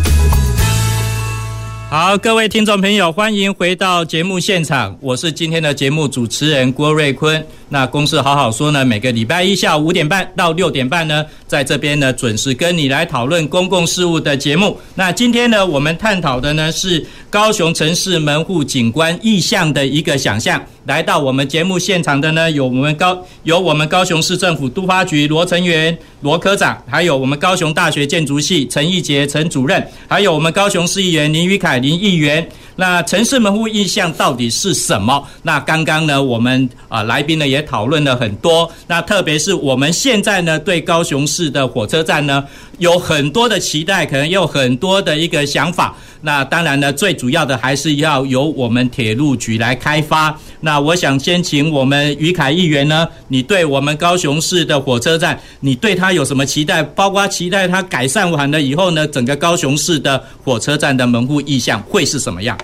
[1.88, 7.42] 好，各位听众朋友，欢迎回到节目现场，我是今天的节目主持人郭瑞坤。
[7.69, 14.79] 那公事好好说呢，每个礼拜一下午五点半到六点半呢，在这边呢准时跟你来讨论公共事务的节目。
[14.95, 20.63] 那今天呢，我们探讨的呢是高雄城市门户景观意象的一个想象。
[20.85, 32.49] 来到我们节目现场的呢，有我们高有我们高雄市政府都发局罗成元罗科长，还有我们高雄大学建筑系陈义杰陈主任，还有我们高雄市议员林宇凯林议员。
[32.79, 35.27] 那城市门户意象到底是什么？
[35.43, 38.71] 那刚刚呢，我们啊来宾呢也也讨论了很多。
[38.87, 42.45] 那特别是我们现在呢，对高雄市的火车站呢
[42.79, 45.97] 有很多的期待，可能有很多的一个想法。
[46.21, 50.38] 那当然呢，最主要的还是要由我们铁路局来开发。
[50.61, 56.83] 那我想先请我们于凯议员呢，你对我们高雄市的火车站，你对它有什么期待？
[56.83, 62.59] 包括期待它改善完了以后呢，整个高雄市的火车站的门户意象会是什么样？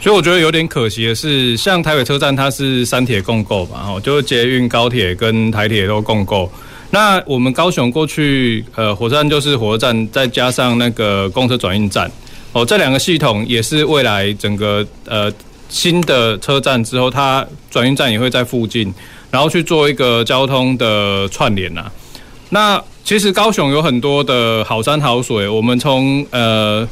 [0.00, 6.50] 所以我觉得有点可惜的是，像台北车站它是三铁共构嘛，哦，就是捷运、高铁跟台铁都共构。
[6.90, 12.10] 那我们高雄过去呃火车站就是火车站，再加上那个公车转运站。
[12.52, 15.30] 哦，这两个系统也是未来整个呃
[15.68, 18.94] 新的车站之后，它转运站也会在附近，
[19.30, 21.90] 然后去做一个交通的串联呐。
[22.50, 26.88] 那其实高雄有很多的好山好水，我们从呃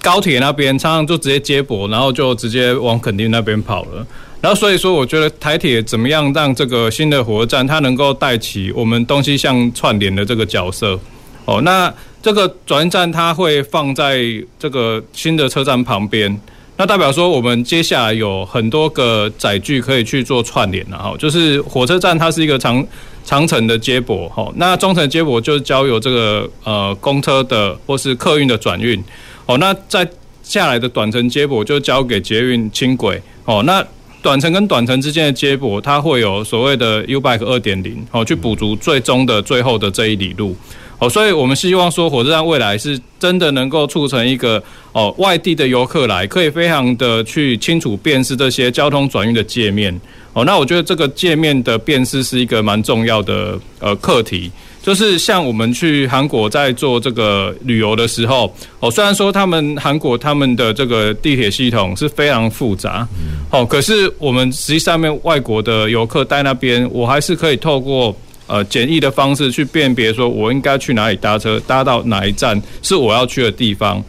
[0.00, 4.06] 高铁那边常常就直接接驳，然后就直接往垦丁那边跑了。
[4.40, 10.98] 然后所以说，我觉得台铁怎么样让这个新的火车站它能够带起我们东西向串联的这个角色？
[11.44, 11.92] 哦，那。
[12.22, 14.22] 这个转运站它会放在
[14.56, 16.40] 这个新的车站旁边，
[16.76, 21.12] 那代表说我们接下来有很多个载具可以去做串联了哈。
[21.18, 22.86] 就是火车站它是一个长
[23.24, 29.02] 长程的接驳哈，那中程接驳就是交由这个呃公车的或是客运的转运
[29.46, 30.08] 哦，那在
[30.42, 33.62] 下来的短程接驳就交给捷运轻轨哦。
[33.64, 33.84] 那
[34.20, 40.56] 短程跟短程之间的接驳，它会有所谓的 U-Bike 二点零哦，去补足最终的最后的这一里路。
[40.98, 49.92] 哦，所以我们希望说，火车站未来是真的能够促成一个哦，外地的游客来可以非常的去清楚辨识这些交通转运的界面。
[50.32, 54.50] 哦，那我觉得这个界面的辨识是一个蛮重要的呃课题。
[54.82, 63.06] 就是像我们去韩国在做这个旅游的时候，哦，虽然说他们韩国他们的这个地铁系统是非常复杂，
[63.50, 68.14] 哦，可是我们实际上面外国的游客在那边，我还是可以透过。
[68.48, 74.02] 呃，简易的方式去辨别，说我应该去哪里搭车，搭到哪一站是我要去的地方。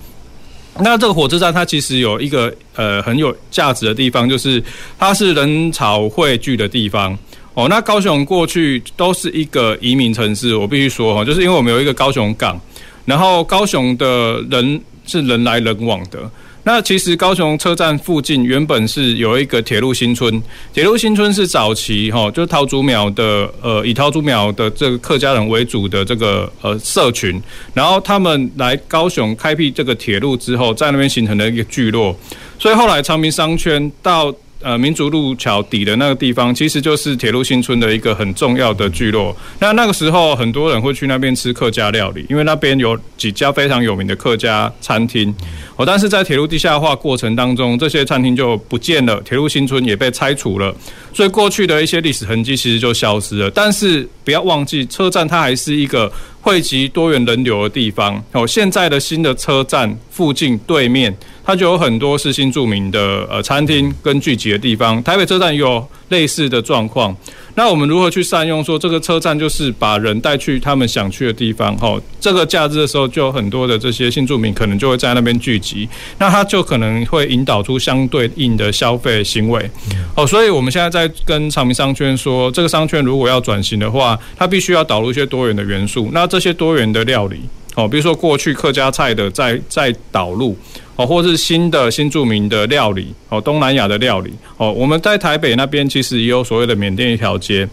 [0.80, 4.62] 那这个火车站它其实有一个呃很有价值的地方，就是
[5.00, 7.18] 它是人潮汇聚的地方。
[7.56, 12.60] 哦，那高雄过去都是一个移民城市，我必须说哈，就是因为我们有一个高雄港，
[13.06, 16.20] 然后高雄的人是人来人往的。
[16.64, 20.42] 那其实高雄车站附近原本是有一个铁路新村，
[20.74, 27.40] 铁路新村是早期哈，就是桃竹苗的呃，以桃竹苗的这个客家人为主的这个呃社群，
[27.76, 32.18] 然后他们来高雄开辟这个铁路之后，在那边形成了一个聚落，
[32.58, 34.34] 所以后来长明商圈到。
[34.64, 39.36] 呃，民族路桥底的那个地方，其实就是铁路新村的一个很重要的聚落。
[39.60, 45.36] 那那个时候，很多人会去那边吃客家料理，因为那边有几家非常有名的客家餐厅。
[45.76, 50.74] 哦，但是在铁路地下化过程当中，这些餐厅就不见了，铁路新村也被拆除了，
[51.14, 53.52] 所以过去的一些历史痕迹其实就消失了。
[53.52, 56.12] 但是不要忘记，车站它还是一个
[56.42, 58.24] 汇集多元人流的地方。
[58.32, 61.14] 哦，现在的新的车站附近对面。
[61.46, 67.16] 它就有很多是新著名的呃餐厅跟聚集的地方，台北车站有类似的状况。
[67.56, 68.64] 那我们如何去善用？
[68.64, 75.88] 说这个车站就是把人带去他们想去的地方，哦，这个假日的时候就有很多的这些新住民可能就会在那边聚集，
[76.18, 79.70] 那它就可能会引导出相对应的消费行为。
[80.16, 86.10] 哦，所以我们现在在跟长明商圈说，这个商圈如果要转型的话，它必须要导入一些多元的元素。
[86.14, 87.42] 那这些多元的料理，
[87.76, 90.58] 哦，比如说过去客家菜的再再导入。
[90.96, 97.68] 哦，或是新的新著名的料理，哦，东南亚的料理，哦，我们在台北那边其实也有所谓的缅甸一条街，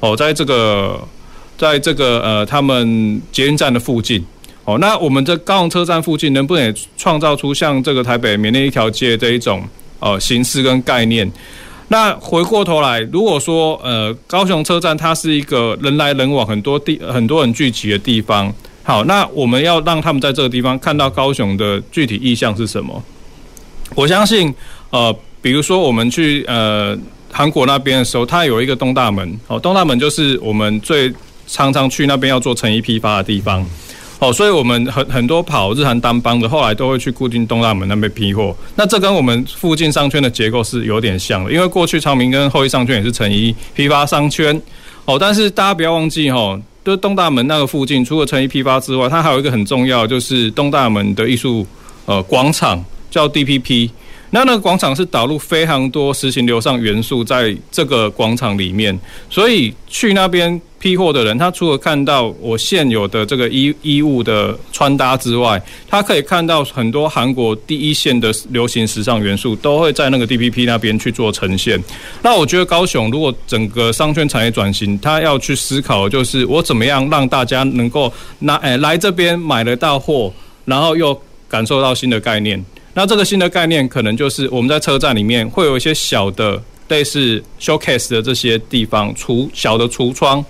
[0.00, 0.98] 哦，在这个，
[1.58, 4.24] 在这个呃，他们捷运站的附近，
[4.64, 9.62] 哦，那我们这高雄车站附近能不能创造出像这个台北缅甸一条街这一种
[10.00, 11.30] 呃形式跟概念？
[11.88, 18.50] 那回过头来，如果说呃，高雄车站它是一个人来人往、很多地很多人聚集的地方。
[18.84, 23.02] 好，那我们要让他们在这个地方看到高雄的具体意向是什么？
[23.94, 24.52] 我相信，
[24.90, 26.98] 呃，比如说我们去呃
[27.30, 31.12] 韩国那边的时候，它有一个东大门，哦，东大门就是我们最
[31.46, 33.64] 常常去那边要做成衣批发的地方，
[34.18, 38.56] 哦，所以我们很很多跑日韩单帮的，后来都会去固定东大门那边批货。
[38.74, 44.60] 那这跟我们附近商圈的结构是有点像的，因为过去长明跟后裔商圈也是成衣批发商圈，
[45.04, 46.60] 哦，但是大家不要忘记哦。
[46.84, 51.66] 就是东大门那个附近，除了成衣批发之外，它还有一个很重要，就是东大门的艺术
[52.06, 53.90] 呃广场，叫 DPP。
[54.32, 58.98] 那那个广场是导入非常多实行流上元素在这个广场里面，
[59.30, 60.60] 所以去那边。
[60.82, 71.80] 批货的人，他除了看到我现有的这个衣衣物的穿搭之外，他可以看到很多韩国第一线的流行时尚元素都会在那个 DPP 那边去做呈现。
[72.22, 80.32] 那我觉得高雄如果整个商圈产业转型，他要去思考就是我怎么样让大家能够拿哎来这边买得到货，
[80.64, 81.16] 然后又
[81.48, 82.60] 感受到新的概念。
[82.94, 90.44] 那这个新的概念可能就是我们在车站里面会有一些小的类似 showcase 的这些地方，橱小的橱窗。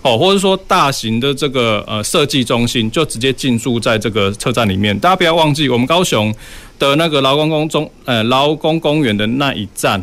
[0.00, 4.96] 哦，或者说大型的这个呃设计中心，就直接进驻在这个车站里面。
[4.96, 6.32] 大家不要忘记，我们高雄
[6.78, 10.00] 的那个劳工公中呃劳工公园的那一站，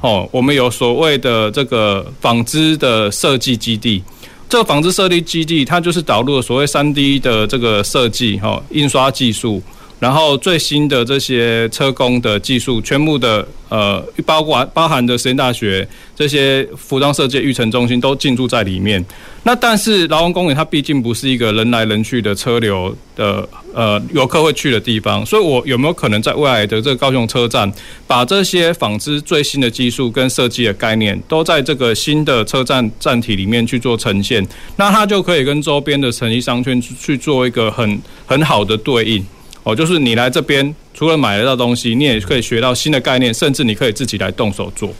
[0.00, 4.02] 哦，我们有所谓的这个纺织的设计基地。
[4.48, 9.62] 这个纺织设计基地，它就是导入了所谓三 D 的这个设计，哈，印刷技术。
[10.04, 19.02] 然后最新的这些车工的技术，全部的呃，包括包含的实验大学这些服装设计育成中心都进驻在里面。
[19.44, 27.72] 那但是劳工公园它毕竟不是一个人来人去的车流的呃游客会去的地方，所以我有没有可能在未来的这个高雄车站，
[28.06, 34.46] 把这些纺织最新的技术跟设计的概念，都在这个新的车站站体里面去做呈现？
[34.76, 39.24] 那它就可以跟周边的成衣商圈去做一个很很好的对应。
[39.64, 44.94] 哦，就是你来这边，除了买得到东西，你也可以学到新的概念，甚至你可以自己来动手做。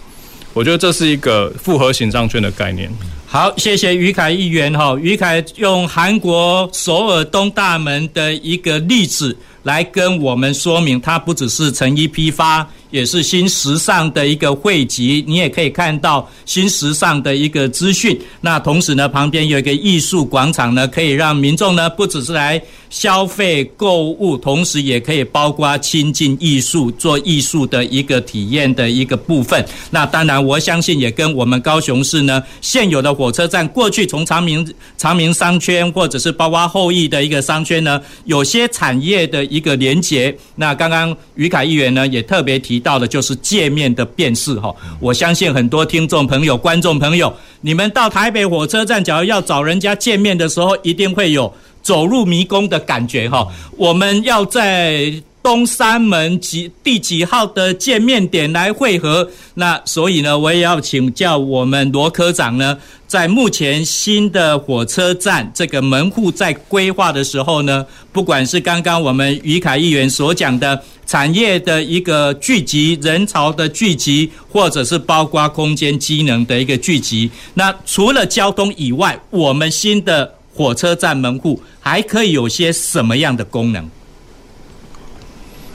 [0.53, 2.91] 我觉得这是一个复合型商圈的概念。
[3.27, 4.97] 好，谢谢于凯议员哈。
[5.01, 12.67] 于凯用韩国首尔东大门的一个例子来跟我们说明，它不只是成衣批发。
[12.95, 18.17] 也是新时尚的一个汇集，你也可以看到新时尚的一个资讯。
[18.41, 29.67] 那同时呢，旁边有一个艺术广场呢，可以让民众呢不只是来消费购物，同时也可以包括亲近艺术、做艺术的一个体验的一个部分。
[29.91, 34.65] 那当然，我相信也跟我们高雄市呢现有的火车站，过去从长明
[34.97, 40.33] 长明商圈，或者是包括后裔的一个商圈呢，有些产业的一个连结。
[40.55, 42.84] 那刚刚于凯议员呢也特别提。
[42.85, 53.49] 到的就是界面的辨识哈，我相信很多听众朋友、观众朋友，你们到台北火车站，假如要找人家见面的时候，一定会有走入迷宫的感觉哈。
[53.77, 55.13] 我们要在
[55.45, 59.29] 东三门几第几号的见面点来会合。
[59.57, 83.87] 那所以呢，我也要请教我们罗科长呢，在目前新的火车站这个门户在规划的时候呢，不管是刚刚我们于凯议员所讲的产业的一个聚集、人潮的聚集，或者是包括空间机能的一个聚集，那除了交通以外，我们新的火车站门户还可以有些什么样的功能？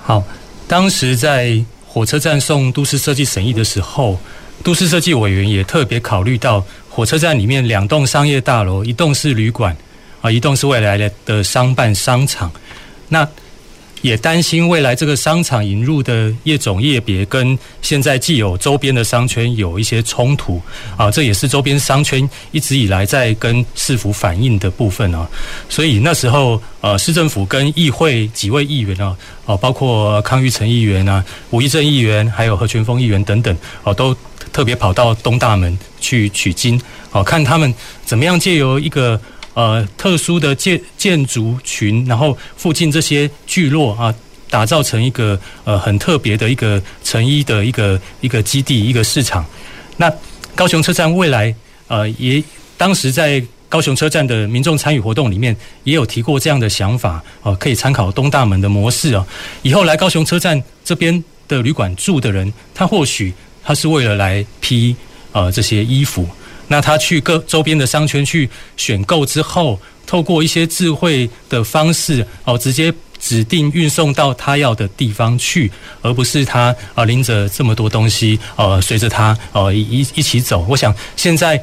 [0.10, 0.24] 好，
[0.68, 4.20] 当时在火车站送都市设计审议的时候，
[4.64, 6.66] 都市设计委员也特别考虑到。
[6.90, 9.78] 火车站里面两栋商业大楼，一栋是旅馆，
[10.22, 12.52] 啊，一栋是未来的的商办商场。
[13.08, 13.24] 那
[14.02, 20.62] 也担心未来这个商场引入的业种业别跟现在既有周边的商圈有一些冲突
[20.98, 25.28] 啊，这也是周边商圈一直以来在跟市府反映的部分啊。
[25.68, 34.16] 所以那时候，呃，市政府跟议会几位议员啊，哦，包括康裕成议员啊、吴益政议员，还有何权峰议员等等，哦，都。
[34.52, 36.82] 特别跑到东大门去取经，
[37.12, 37.72] 哦，看他们
[38.04, 39.20] 怎么样借由一个
[39.54, 44.14] 呃特殊的建建筑群，然后附近这些聚落啊，
[44.50, 49.46] 打造成一个呃很特别的一个成衣的一个一个基地一个市场。
[49.98, 50.12] 那
[50.56, 51.54] 高雄车站未来
[51.88, 52.44] 呃也
[52.78, 59.26] 当时在高雄车站的民众参与活动里面也有提过这样的想法哦，可以参考东大门的模式哦。
[59.62, 63.34] 以后来高雄车站这边的旅馆住的人，他或许。
[63.62, 64.96] 他是为了来批
[65.32, 66.28] 呃这些衣服，
[66.70, 75.70] 那他去各周边的商圈去选购之后，透过一些智慧的方式哦，直接指定运送到他要的地方去，
[76.02, 80.66] 而不是他啊拎着这么多东西呃随着他呃一一起走。
[80.70, 81.62] 我想现在。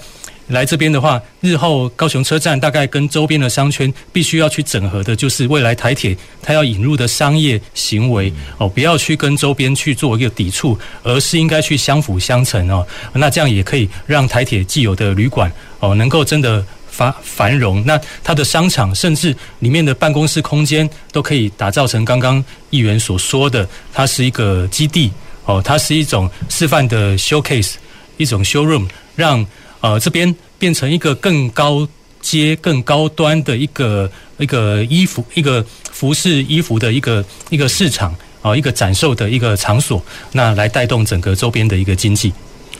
[0.48, 12.86] 来这边的话，日后高雄车站大概跟周边的商圈必须要去整合的，就是未来台铁它要引入的商业行为哦，不要去跟周边去做一个抵触，而是应该去相辅相成哦。
[13.12, 17.82] 那这样也可以让台铁既有的旅馆哦，能够真的繁繁荣。
[17.84, 25.10] 那它的商场甚至里面的办公室空间都可以打造成刚刚议员所说的，它是一个基地
[25.44, 27.74] 哦，它是一种示范的 showcase，
[28.16, 28.86] 一种 showroom，
[29.16, 29.44] 让。
[29.80, 31.86] 呃，这边变成一个更高
[32.20, 40.02] 阶、更高端的一个一个衣服、一个服饰衣服的一个一个市场啊、一个展售的一个场所，
[40.32, 42.32] 那来带动整个周边的一个经济。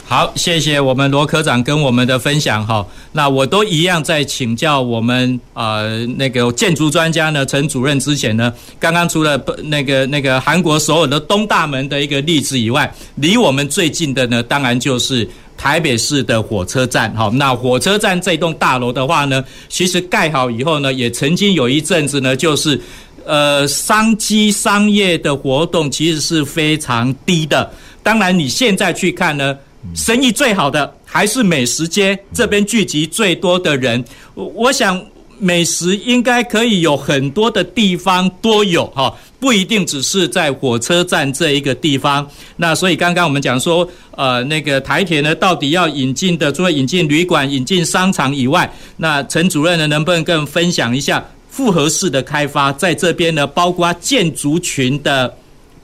[0.05, 2.85] 好，谢谢我们罗科长跟我们的分享哈。
[3.11, 15.29] 那我都一样在请教我们呃那个建筑专家呢陈主任之前呢，刚刚除了那个那个韩国所有的东大门的一个例子以外，离我们最近的呢，当然就是。
[15.57, 22.79] 台北市的火车站，好，那火车站这栋大楼的话呢，其实盖好以后呢，也曾经有一阵子呢，就是
[23.25, 27.69] 呃商机商业的活动其实是非常低的。
[28.03, 29.57] 当然，你现在去看呢，
[29.95, 34.03] 生意最好的还是美食街这边聚集最多的人。
[34.35, 35.03] 我我想。
[35.39, 42.27] 美食应该可以有很多的地方都有哈，不一定只是在火车站这一个地方。
[42.57, 53.45] 那所以刚刚我们讲说，呃，那个台铁呢，到底要引进的，除了引进旅馆、引进商场以外，那陈主任呢，能不能跟分享一下复合式的开发在这边呢？
[53.45, 55.33] 包括建筑群的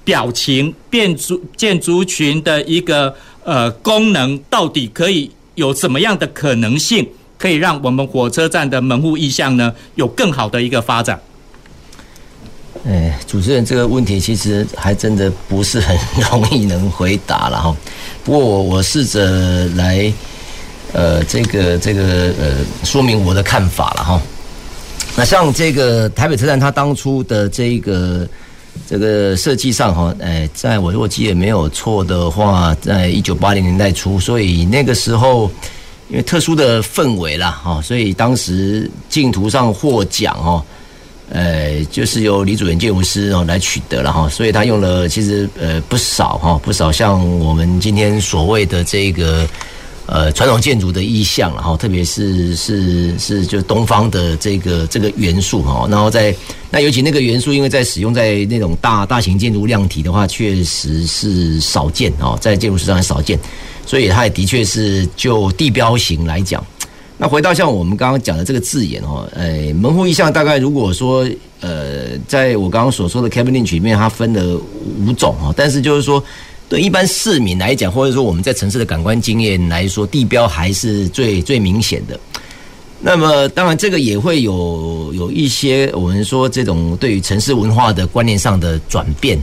[0.03, 7.07] 表情、建筑建筑群的一个呃功能，到底可以有什么样的可能性？
[7.43, 11.19] 可以让我们火车站的门户意向呢，有更好的一个发展。
[12.85, 15.93] 哎，主持人这个问题其实还真的不是很
[16.31, 17.75] 容易能回答了哈。
[18.23, 20.09] 不过我我试着来
[20.93, 24.21] 呃这个这个呃说明我的看法了哈。
[25.17, 28.25] 那像这个台北车站，它当初的这个
[28.87, 35.51] 这个设计上哈，哎，在我如果记得没有错的话，在一九八零年代初，所以那个时候。
[36.09, 40.63] 因为特殊的氛围啦，哈，所以当时竞图上获奖哦，
[41.29, 49.47] 呃，就是由李祖原建筑师哦来取得了哈，所以他用了其实呃不少哈，不少像我们今天所谓的这个
[50.05, 56.35] 呃传统建筑的意象了哈，特别是是是就东方的这个这个元素哈，然后在
[56.69, 63.39] 那尤其那个元素，因为在使用在那种大大型建筑量体的话，确实是少见哦，在建筑史上很少见。
[63.85, 66.65] 所以它也的确是就地标型来讲，
[67.17, 71.27] 那回到像我们刚刚讲的这个字眼哦，呃，门户意象大概如果说
[71.59, 74.59] 呃，在我刚刚所说的 Cabin Inch 里面，它分了
[74.99, 76.23] 五种哦，但是就是说
[76.67, 82.19] 对一般市民来讲，或者说我们在城市的感官经验来说，地标还是最最明显的。
[82.99, 89.37] 那么当然这个也会有有一些我们说这种对于城市文化的观念上的转变，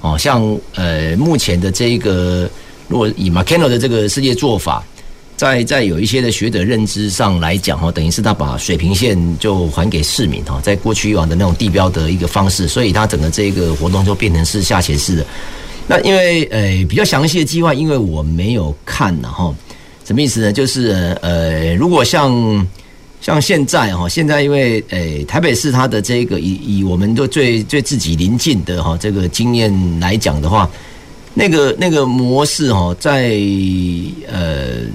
[0.00, 0.42] 哦，像
[0.74, 2.48] 呃目前的这一个，
[2.88, 4.84] 如果以 McKenna 的这个世界做法。
[5.34, 15.26] 在在有一些的学者认知上来讲哈，等于是他把水平线就还给市民哈，在过去以往的那种地标的一个方式，所以他整个这个活动就变成是下潜式的。
[15.88, 19.52] 那因为呃比较详细的计划，因为我没有看呐哈，
[20.04, 20.52] 什么意思呢？
[20.52, 22.64] 就是呃如果像
[23.20, 30.70] 像现在哈，现在因为呃台北市它的这个以以我们都最最自己邻近的哈这个经验来讲的话，
[31.34, 33.32] 那个那个模式哈，在
[34.30, 34.86] 呃。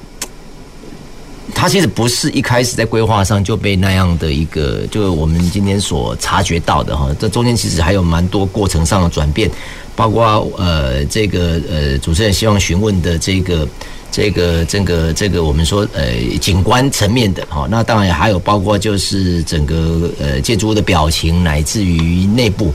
[1.56, 7.10] 它其实不是一开始在规划上就被那样的一个，就我们今天所察觉到的哈。
[7.18, 9.50] 这中间其实还有蛮多过程上的转变，
[9.96, 10.24] 包括
[10.58, 13.68] 呃这个呃主持人希望询问的这个
[14.12, 17.66] 这个这个这个我们说呃景观层面的哈。
[17.72, 22.72] 那当然还有包括就是整个呃建筑物的表情，乃至于内部，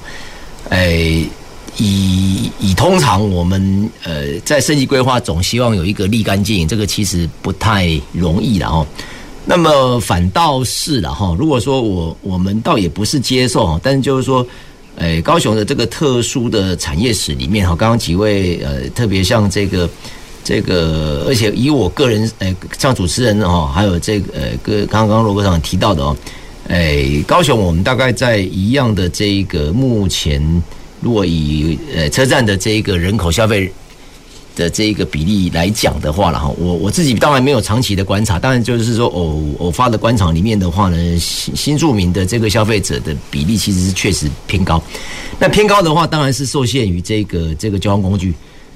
[0.71, 1.25] 哎。
[1.79, 8.87] 以以通常我们呃在设计规划总希望有一个立竿见影，这个其实不太容易了哦。
[9.45, 14.47] 那么反倒是了哈，如果说我我们倒也不是接受哈，但是就是说，
[14.97, 19.89] 诶高雄的这个特殊的产业史里面哈，刚刚几位呃特别像这个
[20.45, 26.17] 这个，而且以我个人诶像主持人哈，还有这个呃个刚刚罗科长提到的哦，
[26.69, 30.63] 诶高雄我们大概在一样的这个目前。
[31.03, 33.71] 如果以呃车站的这一个人口消费
[34.55, 44.81] 的这一个比例来讲的话了哈，我我自己当然没有长期的观察，当然就是说偶偶发的观察里面的话呢，新新住民的这个消费者的比例其实是确实偏高。
[45.39, 48.33] 那偏高的话，当然是受限于这个这个交通工具。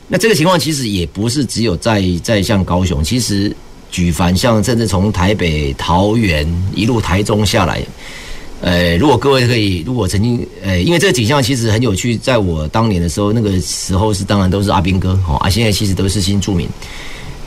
[0.08, 3.54] 那这个情况其实也不是只有在在像高雄，其实
[3.90, 7.82] 举凡像甚至从台北、桃园一路台中下来。
[8.62, 16.66] 呃，如果各位可以，如果曾经，呃，因为这个景象其实很有趣，在我当年的时候，那个时候是当然都是阿兵哥，哦，啊，现在其实都是新住民，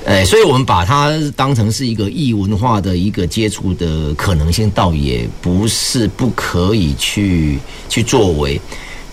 [0.06, 7.58] 呃，所以我们把它当成是一个异文化的一个接触的可能性，倒也不是不可以去
[7.90, 8.62] 去作为，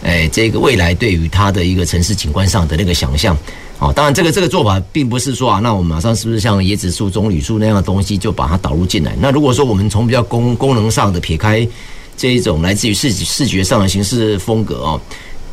[0.03, 3.37] 呃，这个未来对于它的一个城市景观上的那个想象。
[3.79, 9.15] 哦，当然，这个这个做法并不是说啊，那我们马上是不是像椰子树、棕榈树那样的东西就把它导入进来？
[9.21, 11.69] 那如果说我们从比较功功能上的撇开
[12.17, 15.01] 这一种来自于视视觉上的形式风格哦，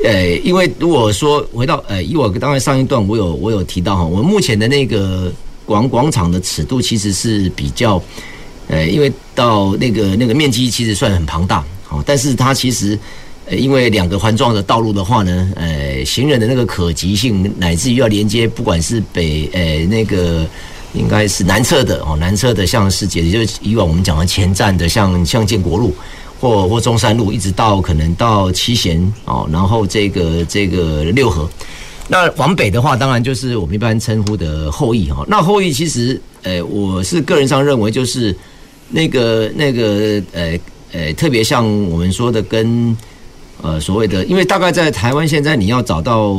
[0.06, 5.30] 呃，因为如果说回到呃，以我刚才上一段我有我有提到哈，我目前的那个
[5.66, 8.02] 广广场的尺度其实是比较
[8.70, 12.98] 呃，因为到那个那个面积其实算很庞大，好，但是它其实。
[13.46, 20.48] 呃，因为两个环状的道路的话呢，呃，行人的那个可及性，乃至于要连接，不管是北，呃，那个
[20.94, 25.94] 应该是南侧的哦，南侧的像世界，也就是以往我们讲的前站的像，像像建国路
[26.40, 31.50] 或或中山路，一直到可能到七贤哦，然后这个这个六合，
[32.08, 35.26] 那往北的话，当然就是我们一般称呼的后裔哈。
[35.28, 38.34] 那后裔其实，呃，我是个人上认为，就是
[38.90, 40.58] 那个那个呃
[40.94, 42.96] 呃，特别像我们说的跟。
[43.64, 46.38] 呃，所谓的，因为大概在台湾现在你要找到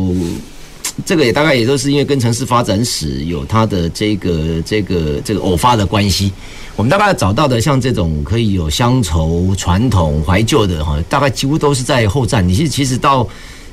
[1.06, 6.30] 这个，也大概也都是因为跟城市发展史有它的这个这个这个偶发的关系。
[6.76, 12.46] 我们大概找到的像这种可以有乡愁、传统、怀旧的哈，大概几乎都是在后站。
[12.46, 13.26] 你是其实到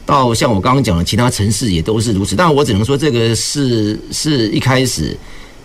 [0.05, 2.37] 到像我刚刚讲的其他城市也都是如此。
[2.37, 5.17] 但我只能说这个是是一开始，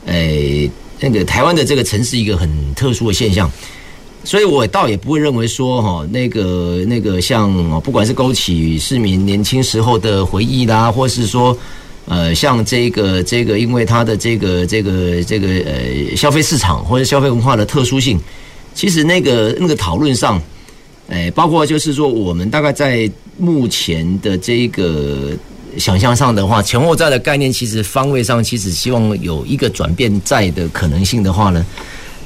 [0.06, 0.68] 诶，
[0.98, 3.48] 那个台湾的这个城市一个很特殊的现象。
[4.26, 11.56] 所以，我倒也不会认为说，哈，那个、那个，像不管是勾起市民年轻时候的回忆啦，或是说，
[12.06, 18.18] 呃，像这个、这个，因为它的这个、这个、这个，呃，消费市场或者消费文化的特殊性，
[18.74, 20.42] 其实那个那个讨论上，
[21.08, 23.08] 哎，包括就是说，我们大概在
[23.38, 25.30] 目前的这个
[25.78, 31.64] 想象上的话，前后在的概念，其实方位上，其实希望有一个转变在的可能性的话呢。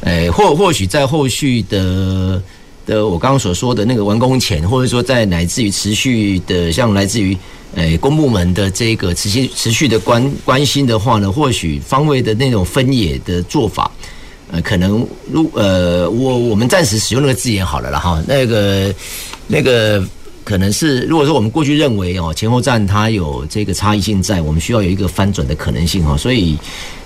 [0.03, 2.43] 诶，或或许在后续的
[2.87, 7.37] 的我刚刚所说的那个完工前，或者说在乃至于持续的，像来自于
[7.75, 13.91] 诶公部门的这个持续持续的关关心的话呢，或许方位的那种分野的做法，
[14.51, 18.95] 呃，可能如呃，我我们暂时使用那个字眼好了啦哈，那个
[19.47, 20.03] 那个。
[20.43, 26.57] 可能是，如果说我们过去认为哦，前后站它有这个差异性在，我们需要有一个翻转的可能性哈，所以，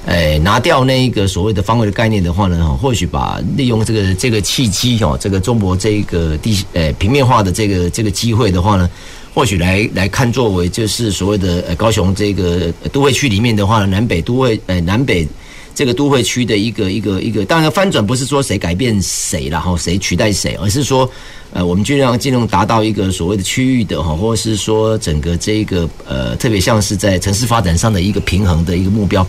[0.06, 8.88] 诶，拿掉那一个所谓的方位的概念的话呢，或许把利用这个这个契机哦，这个中国这个地诶平面化的这个这个机会的话呢，
[9.34, 15.26] 或许来来看作为就是所谓的呃高雄这个都会区里面的话，南北都会诶南北
[15.74, 17.44] 这个都会区的一个一个一个。
[17.44, 21.10] 当然，翻转不是说谁改变谁，然后谁取代谁，而是说，
[21.52, 29.26] 呃，我们尽量尽量达到一个所谓的区域的哈，或者是说整个这一个呃，特别像是在城市发展上的一个平衡的一个目标。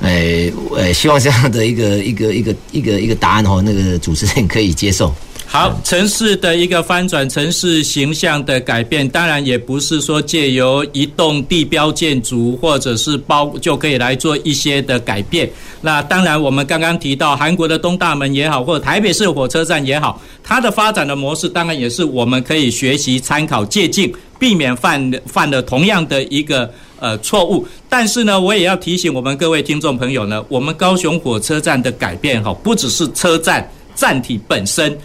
[0.00, 5.14] 呃呃，希望这样的一个一个一个一个一个答案哦，那个主持人可以接受。
[5.48, 15.48] 好，城市的一个翻转，城市形象的改变，当然也不是说借由一栋地标建筑或者是包就可以来做一些的改变。
[15.80, 26.68] 那当然，我们刚刚提到韩国的东大门也好，或者台北市火车站也好，它的发展的模式，当然也是我们可以学习、参考、借鉴，避免犯 犯了同样的一个
[26.98, 27.66] 呃错误。
[27.88, 34.96] 但是呢，我也要提醒我们各位听众朋友呢，我们高雄火车站的改变哈，不只是车站站体本身。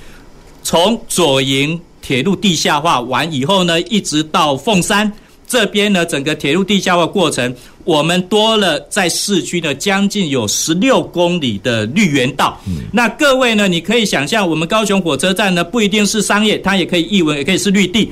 [0.63, 5.11] 从左营铁路地下化完以后呢，一直到凤山
[5.47, 12.59] 这边呢，整个铁路地下化过程，我们多了在市区呢将近有十六公里的绿园道。
[12.67, 12.83] 嗯。
[12.93, 18.11] 那各位呢，你可以想象，我们高雄火车站呢不一定是商业，它也可以译文，也可以是绿地。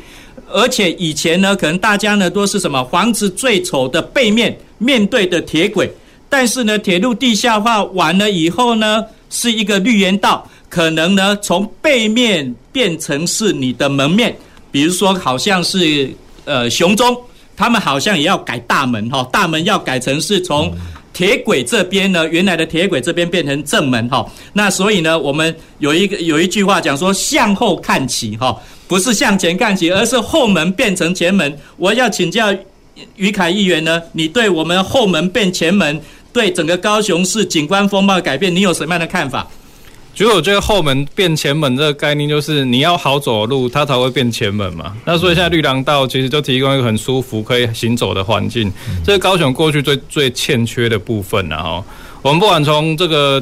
[0.51, 5.91] 而且以前呢，可能大家呢都是什么房子最丑的背面面对的铁轨，
[6.27, 10.47] 但是呢，铁路地下化完了以后呢，是一个绿园道。
[10.69, 14.37] 可能呢，从背面变成是你的门面，
[14.71, 16.07] 比如说好像是
[16.45, 17.17] 呃雄中，
[17.57, 20.71] 他们好像也要改大门哈，大门要改成是从
[21.11, 24.23] 铁轨这边呢，原来的铁轨这边变成正门哈。
[24.53, 28.55] 那所以呢，我们有一个有一句话讲说，向后看齐哈，
[28.89, 31.55] 不是向前看齐，而是后门变成前门。
[31.77, 32.51] 我要请教
[33.15, 36.01] 于凯议员呢，你对我们后门变前门，
[36.33, 39.47] 对整个高雄市景观风貌的改变，你有什么样的看法？
[40.15, 44.93] 其实我觉得后门变前门这个概念，就是你要好走的路，它才会变前门嘛。
[45.05, 48.73] 那所以现在绿廊道其实就提供一个很舒服可以行走的环境，
[49.05, 51.85] 这是高雄过去最最欠缺的部分了哈。
[52.23, 53.41] 我们不管从这个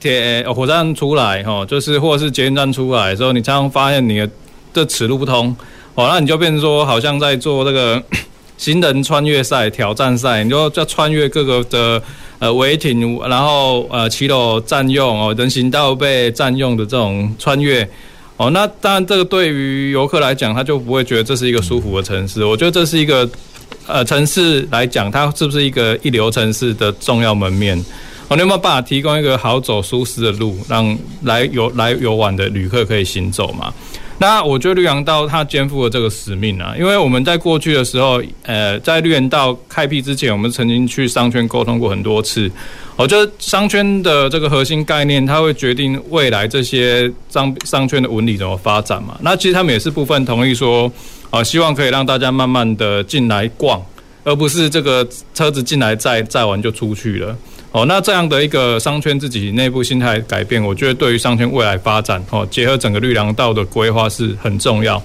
[0.00, 4.28] 铁火车站出来哈，就是或者是捷运站出来的时候，你常常发现你的
[4.78, 5.56] 这此路不通，
[5.94, 8.00] 哦，那你就变成说好像在做这个
[8.56, 12.00] 行人穿越赛、挑战赛，你就要穿越各个的。
[12.40, 17.82] 呃，违停，然后呃，骑楼占用哦，人行道被占用的这种穿越
[18.36, 22.44] 哦，那当然这个对于游客来讲，他就不会觉得这是一个舒服的城市。
[22.44, 23.28] 我觉得这是一个
[23.88, 27.76] 呃城市来讲，它是不是一个一流城市的重要门面？
[28.28, 33.74] 哦，你有没有办法提供一个好走、舒适的路，让来游来游玩的旅客可以行走嘛？
[34.20, 42.50] 那我觉得绿洋道它肩负了这个使命啊，因为我们在过去的时候，呃，在绿园道开辟之前，我们曾经去商圈沟通过很多次。
[42.96, 49.16] 我觉得商圈的这个核心概念，它会决定未来这些商商圈的纹理怎么发展嘛。
[49.22, 50.90] 那其实他们也是部分同意说，
[51.30, 53.80] 啊，希望可以让大家慢慢的进来逛，
[54.24, 57.36] 而不是这个车子进来载载完就出去了。
[57.70, 65.00] 哦，那这样的一个商圈自己内部心态改变，我觉得对于商圈未来发展，哦，结合整个绿廊道的规划是很重要。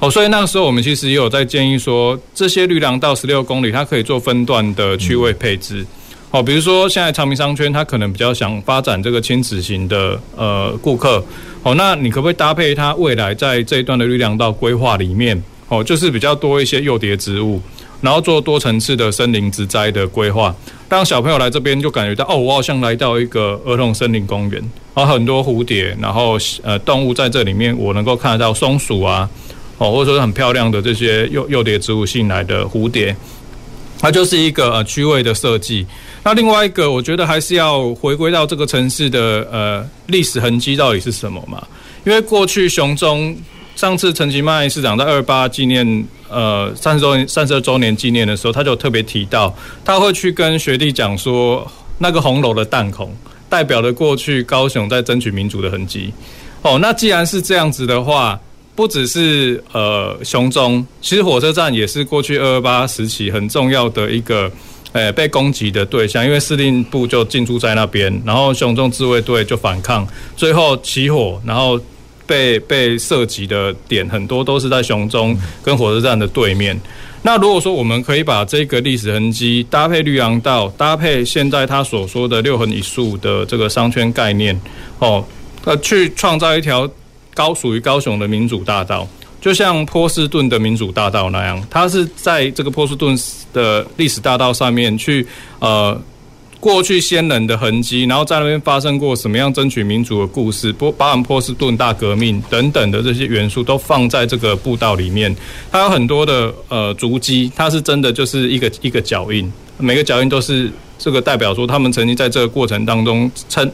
[0.00, 5.86] 哦，所以那个时候我们其实也有在建议说，这些绿廊道十六公里，它可以做分段的区位配置。
[6.32, 11.24] 哦，比如说现在长明商圈，它可能比较想发展这个亲子型的呃顾客。
[11.62, 17.60] 哦，那你可不可以搭配它未来在这一段的绿廊道规划里面，哦，就是比较多一些诱蝶植物。
[18.00, 20.54] 然后做多层次的森林植栽的规划，
[20.88, 24.62] 让小朋友来这边就感觉到哦，我好像来到一个儿童森林公园，
[24.94, 29.28] 然后很多蝴蝶，然后呃动物在这里面，我能够看得到松鼠啊，
[29.78, 33.14] 哦，或者说是很漂亮的这些幼幼蝶植物性来的蝴蝶，
[33.98, 35.86] 它就是一个呃区位的设计。
[36.22, 41.62] 那另外一个，我觉得还是要回归到这个城市的呃历史痕迹到底是什么嘛？
[42.04, 43.36] 因为过去雄中。
[43.80, 51.66] 上次陈其迈市长在二八纪念呃三十周三十二周年纪念的时候，他就特别提到，他会去跟学弟讲说，
[51.96, 53.10] 那个红楼的弹孔
[53.48, 56.12] 代表了过去高雄在争取民主的痕迹。
[56.60, 58.38] 哦，那既然是这样子的话，
[58.76, 64.52] 不只是呃雄中，其实火车站也是过去二二八时期很重要的一个
[64.92, 70.06] 呃被攻击的对象，因为司令部就进驻在那边，然后雄中自卫队就反抗，
[70.36, 71.80] 最后起火，然后。
[72.30, 76.80] 被被涉及的点很多都是在雄中跟火车站的对面。
[77.22, 84.58] 那如果说我们可以把这个历史痕迹搭配绿廊道，搭配现在他所说的六横一竖的这个商圈概念，
[85.00, 85.24] 哦，
[85.64, 86.88] 呃，去创造一条
[87.34, 89.04] 高属于高雄的民主大道，
[89.40, 93.18] 就像波士顿的民主大道那样，它是在这个波士顿
[93.52, 95.26] 的历史大道上面去
[95.58, 96.00] 呃。
[96.60, 105.34] 过去先人的痕迹，然后在那边发生过什么样争取民主的故事，波包含波士顿大革命等等的这些元素，都放在这个步道里面。
[105.72, 113.72] 它有很多的呃足迹，它是真的就是一个一个脚印，每个脚印都是这个代表说他们曾经在这个过程当中参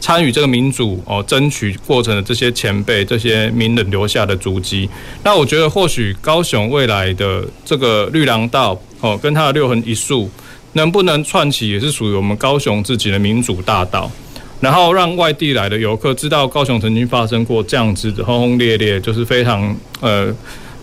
[0.00, 4.88] 参与这个民主哦争取过程的这些前辈、这些名人留下的足迹。
[5.24, 10.30] 那我觉得或许高雄未来的这个绿廊道哦，跟它的六横一竖，
[10.74, 14.10] 能不能串起也是属于我们高雄自己的民主大道。
[14.60, 20.34] 然后让外地来的游客知道高雄曾经发生过这样子的轰轰烈烈，就是非常呃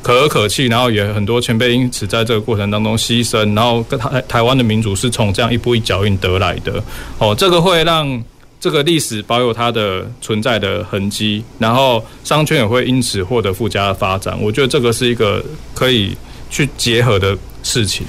[0.02, 6.82] 可歌可泣，然后也很多前辈因此在这个过程当中牺牲，然后跟台台湾的民主是从这样一步一脚印得来的。
[7.18, 8.24] 哦，这个会让
[8.62, 14.38] 这个历史保有它的存在的痕迹，然后商圈也会因此获得附加的发展。
[14.42, 16.16] 我觉得这个是一个可以
[16.50, 18.08] 去结合的事情。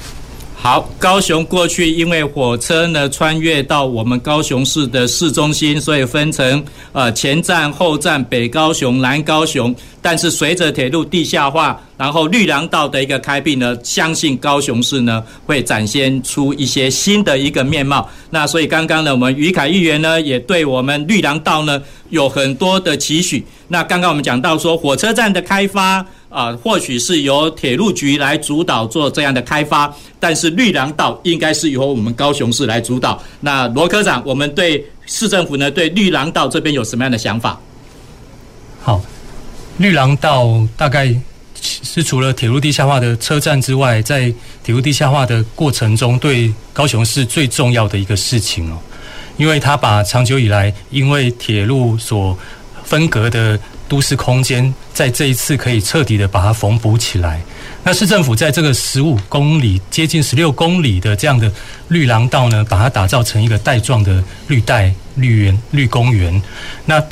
[0.58, 9.72] 好，高雄过去因为火车呢穿越到我们高雄市的市中心，所以分成呃前站、后站、北高雄、南高雄。
[10.02, 18.08] 但是随着铁路地下化，然后绿廊道的一个开辟呢，相信高雄市呢会展现出一些新的一个面貌。
[18.30, 21.80] 那所以刚刚呢，我们于凯议员呢也对我们绿廊道呢
[22.10, 23.44] 有很多的期许。
[23.68, 26.04] 那刚刚我们讲到说火车站的开发。
[26.28, 33.22] 啊，或许是由铁路局来主导做这样的开发，但是绿廊道应该是由我们高雄市来主导。
[33.40, 37.58] 那罗科长，我们对市政府呢，对绿廊道这边有什么样的想法？
[38.82, 39.00] 好，
[39.78, 41.14] 绿廊道大概
[41.60, 44.32] 是除了铁路地下化的车站之外，在
[44.64, 48.78] 铁路地下化的过程中，对高雄市最重要的一个事情哦，
[49.36, 52.36] 因为它把长久以来因为铁路所
[52.84, 53.58] 分隔的。
[53.88, 57.40] 都市空间在这一次可以彻底的把它缝补起来。
[57.82, 61.50] 那市政府在这个十五公里、接近十六公里的这样的
[61.88, 66.42] 绿廊道呢，把它打造成一个带状的绿带绿园、绿公园。
[66.84, 67.02] 那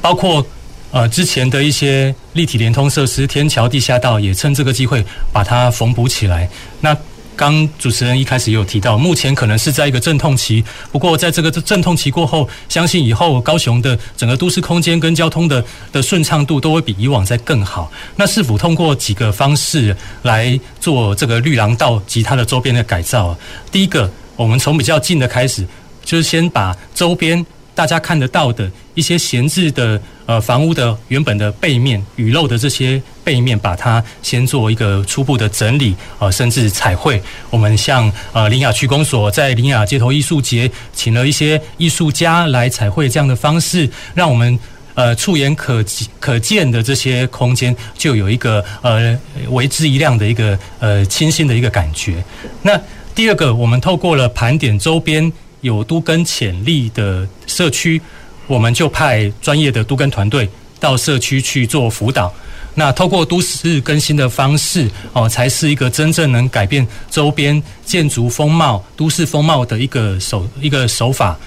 [0.00, 0.44] 包括
[0.90, 6.48] 呃之前的一些立体联通设施、天桥、地下道，也趁这个机会把它缝补起来。
[6.80, 6.96] 那
[7.36, 10.64] 刚主持人一开始也有提到，目前可能是在一个阵痛期。
[10.90, 17.90] 不过，在这个阵痛期过后，相信以后高雄的整个都市空间跟交通的的顺畅度都会比以往再更好。
[18.16, 23.36] 那是否通过几个方式来做这个绿廊道及它的周边的改造？
[23.70, 25.66] 第一个，我们从比较近的开始，
[26.04, 27.44] 就是先把周边。
[27.76, 37.22] 大家看得到的一些闲置的呃房屋的原本的背面雨漏的这些背面，把它先做一个初步的整理呃，甚至彩绘。
[37.50, 44.58] 我们像呃林雅区公所在林雅街头艺术节，请了一些艺术家来彩绘，这样的方式，让我们
[44.94, 45.84] 呃触眼可
[46.18, 49.18] 可见的这些空间，就有一个呃
[49.50, 52.22] 为之一亮的一个呃清新的一个感觉。
[52.62, 52.80] 那
[53.14, 55.32] 第二个，我们透过了盘点周边。
[55.64, 57.98] 有都跟潜力的社区，
[58.46, 62.32] 我们就派专业的都更团队到社区去做辅导。
[62.74, 71.38] 那透过都市更新的方式，哦，才是一个真正能改变周边建筑风貌、都市风貌的一个手一个手法。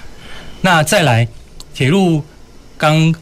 [0.60, 1.28] 那再来，
[1.74, 2.24] 铁路
[2.76, 3.14] 刚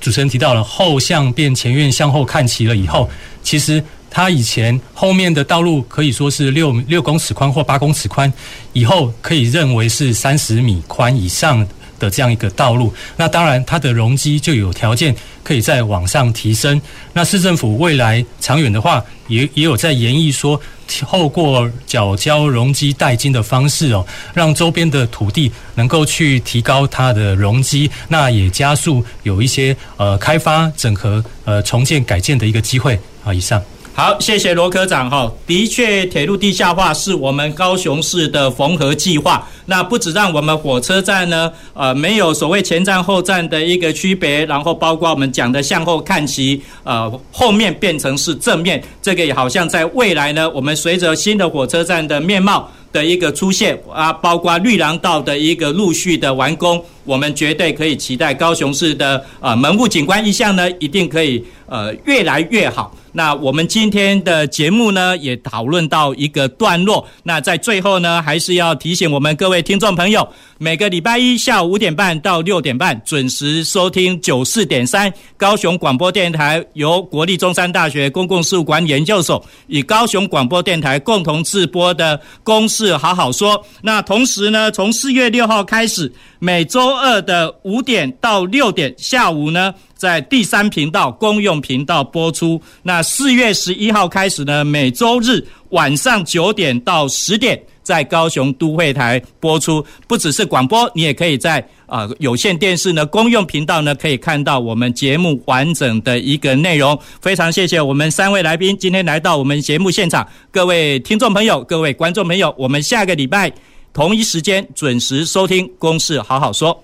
[0.00, 3.08] 主持人提到了后巷变前院向后看齐了以后，
[3.42, 3.82] 其实。
[4.08, 8.32] 它以前后面的道路可以说是六六公尺宽或八公尺宽，
[8.72, 11.66] 以后可以认为是三十米宽以上
[11.98, 12.92] 的这样一个道路。
[13.16, 16.80] 那当然，它的容积就有条件可以再往上提升。
[17.12, 33.32] 那市政府未来长远的话，也也有在研议说，透过缴交容积代金的方式哦，让周边的土地能够去提高它的容积，那也加速有一些呃开发、整合、呃重建、改建的一个机会啊。
[33.32, 33.62] 以上。
[33.98, 35.32] 好，谢谢罗科长哈。
[35.46, 39.48] 的确，铁路地下化是我们高雄市的缝合计划。
[39.64, 62.94] 那不止让我们火车站呢，呃，没有所谓前站后站的一个区别，然后包括我们讲的向后看齐，呃，后面变成是正面，这个也好像在未来呢，我们随着新的火车站的面貌的一个出现啊，包括绿廊道的一个陆续的完工，我们绝对可以期待高雄市的呃门户景观一项呢，一定可以呃越来越好。
[63.12, 67.08] 那我们今天的节目呢，也讨论到一个段落。
[67.22, 70.28] 那在最后呢，还是要提醒我们各位听众朋友，
[70.58, 83.54] 每个礼拜一下午五点半到六点半准时收听九四点三高雄广播电台，由国立中山大学公共事务管理研究所与高雄广播电台共同制播的《公事好好说》。
[83.80, 89.74] 那同时呢，从四月六号开始，每周二的五点到六点下午呢。
[89.94, 92.60] 在第三频道公用频道播出。
[92.82, 99.82] 那四月十一号开始呢，每周日晚上九点到十点，在高雄都会台播出。
[100.06, 106.98] 不只是广播，你也可以在啊、呃、有线电视呢公用频道呢可以看到我们节目完整的一个内容。
[107.22, 113.50] 非常谢谢我们三位来宾今天来到我们节目现场，各位听众朋友，各位观众朋友，我们下个礼拜。
[113.96, 116.78] 同一时间准时收听《公事好好说》。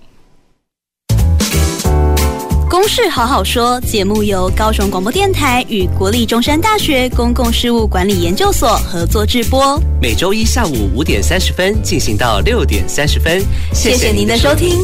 [2.71, 13.45] 公事好好说节目由高雄广播电台与国立中山大学公共事务管理研究所合作制播，每周一下午五点三十分进行到六点三十分。
[13.75, 14.79] 谢谢您的收听。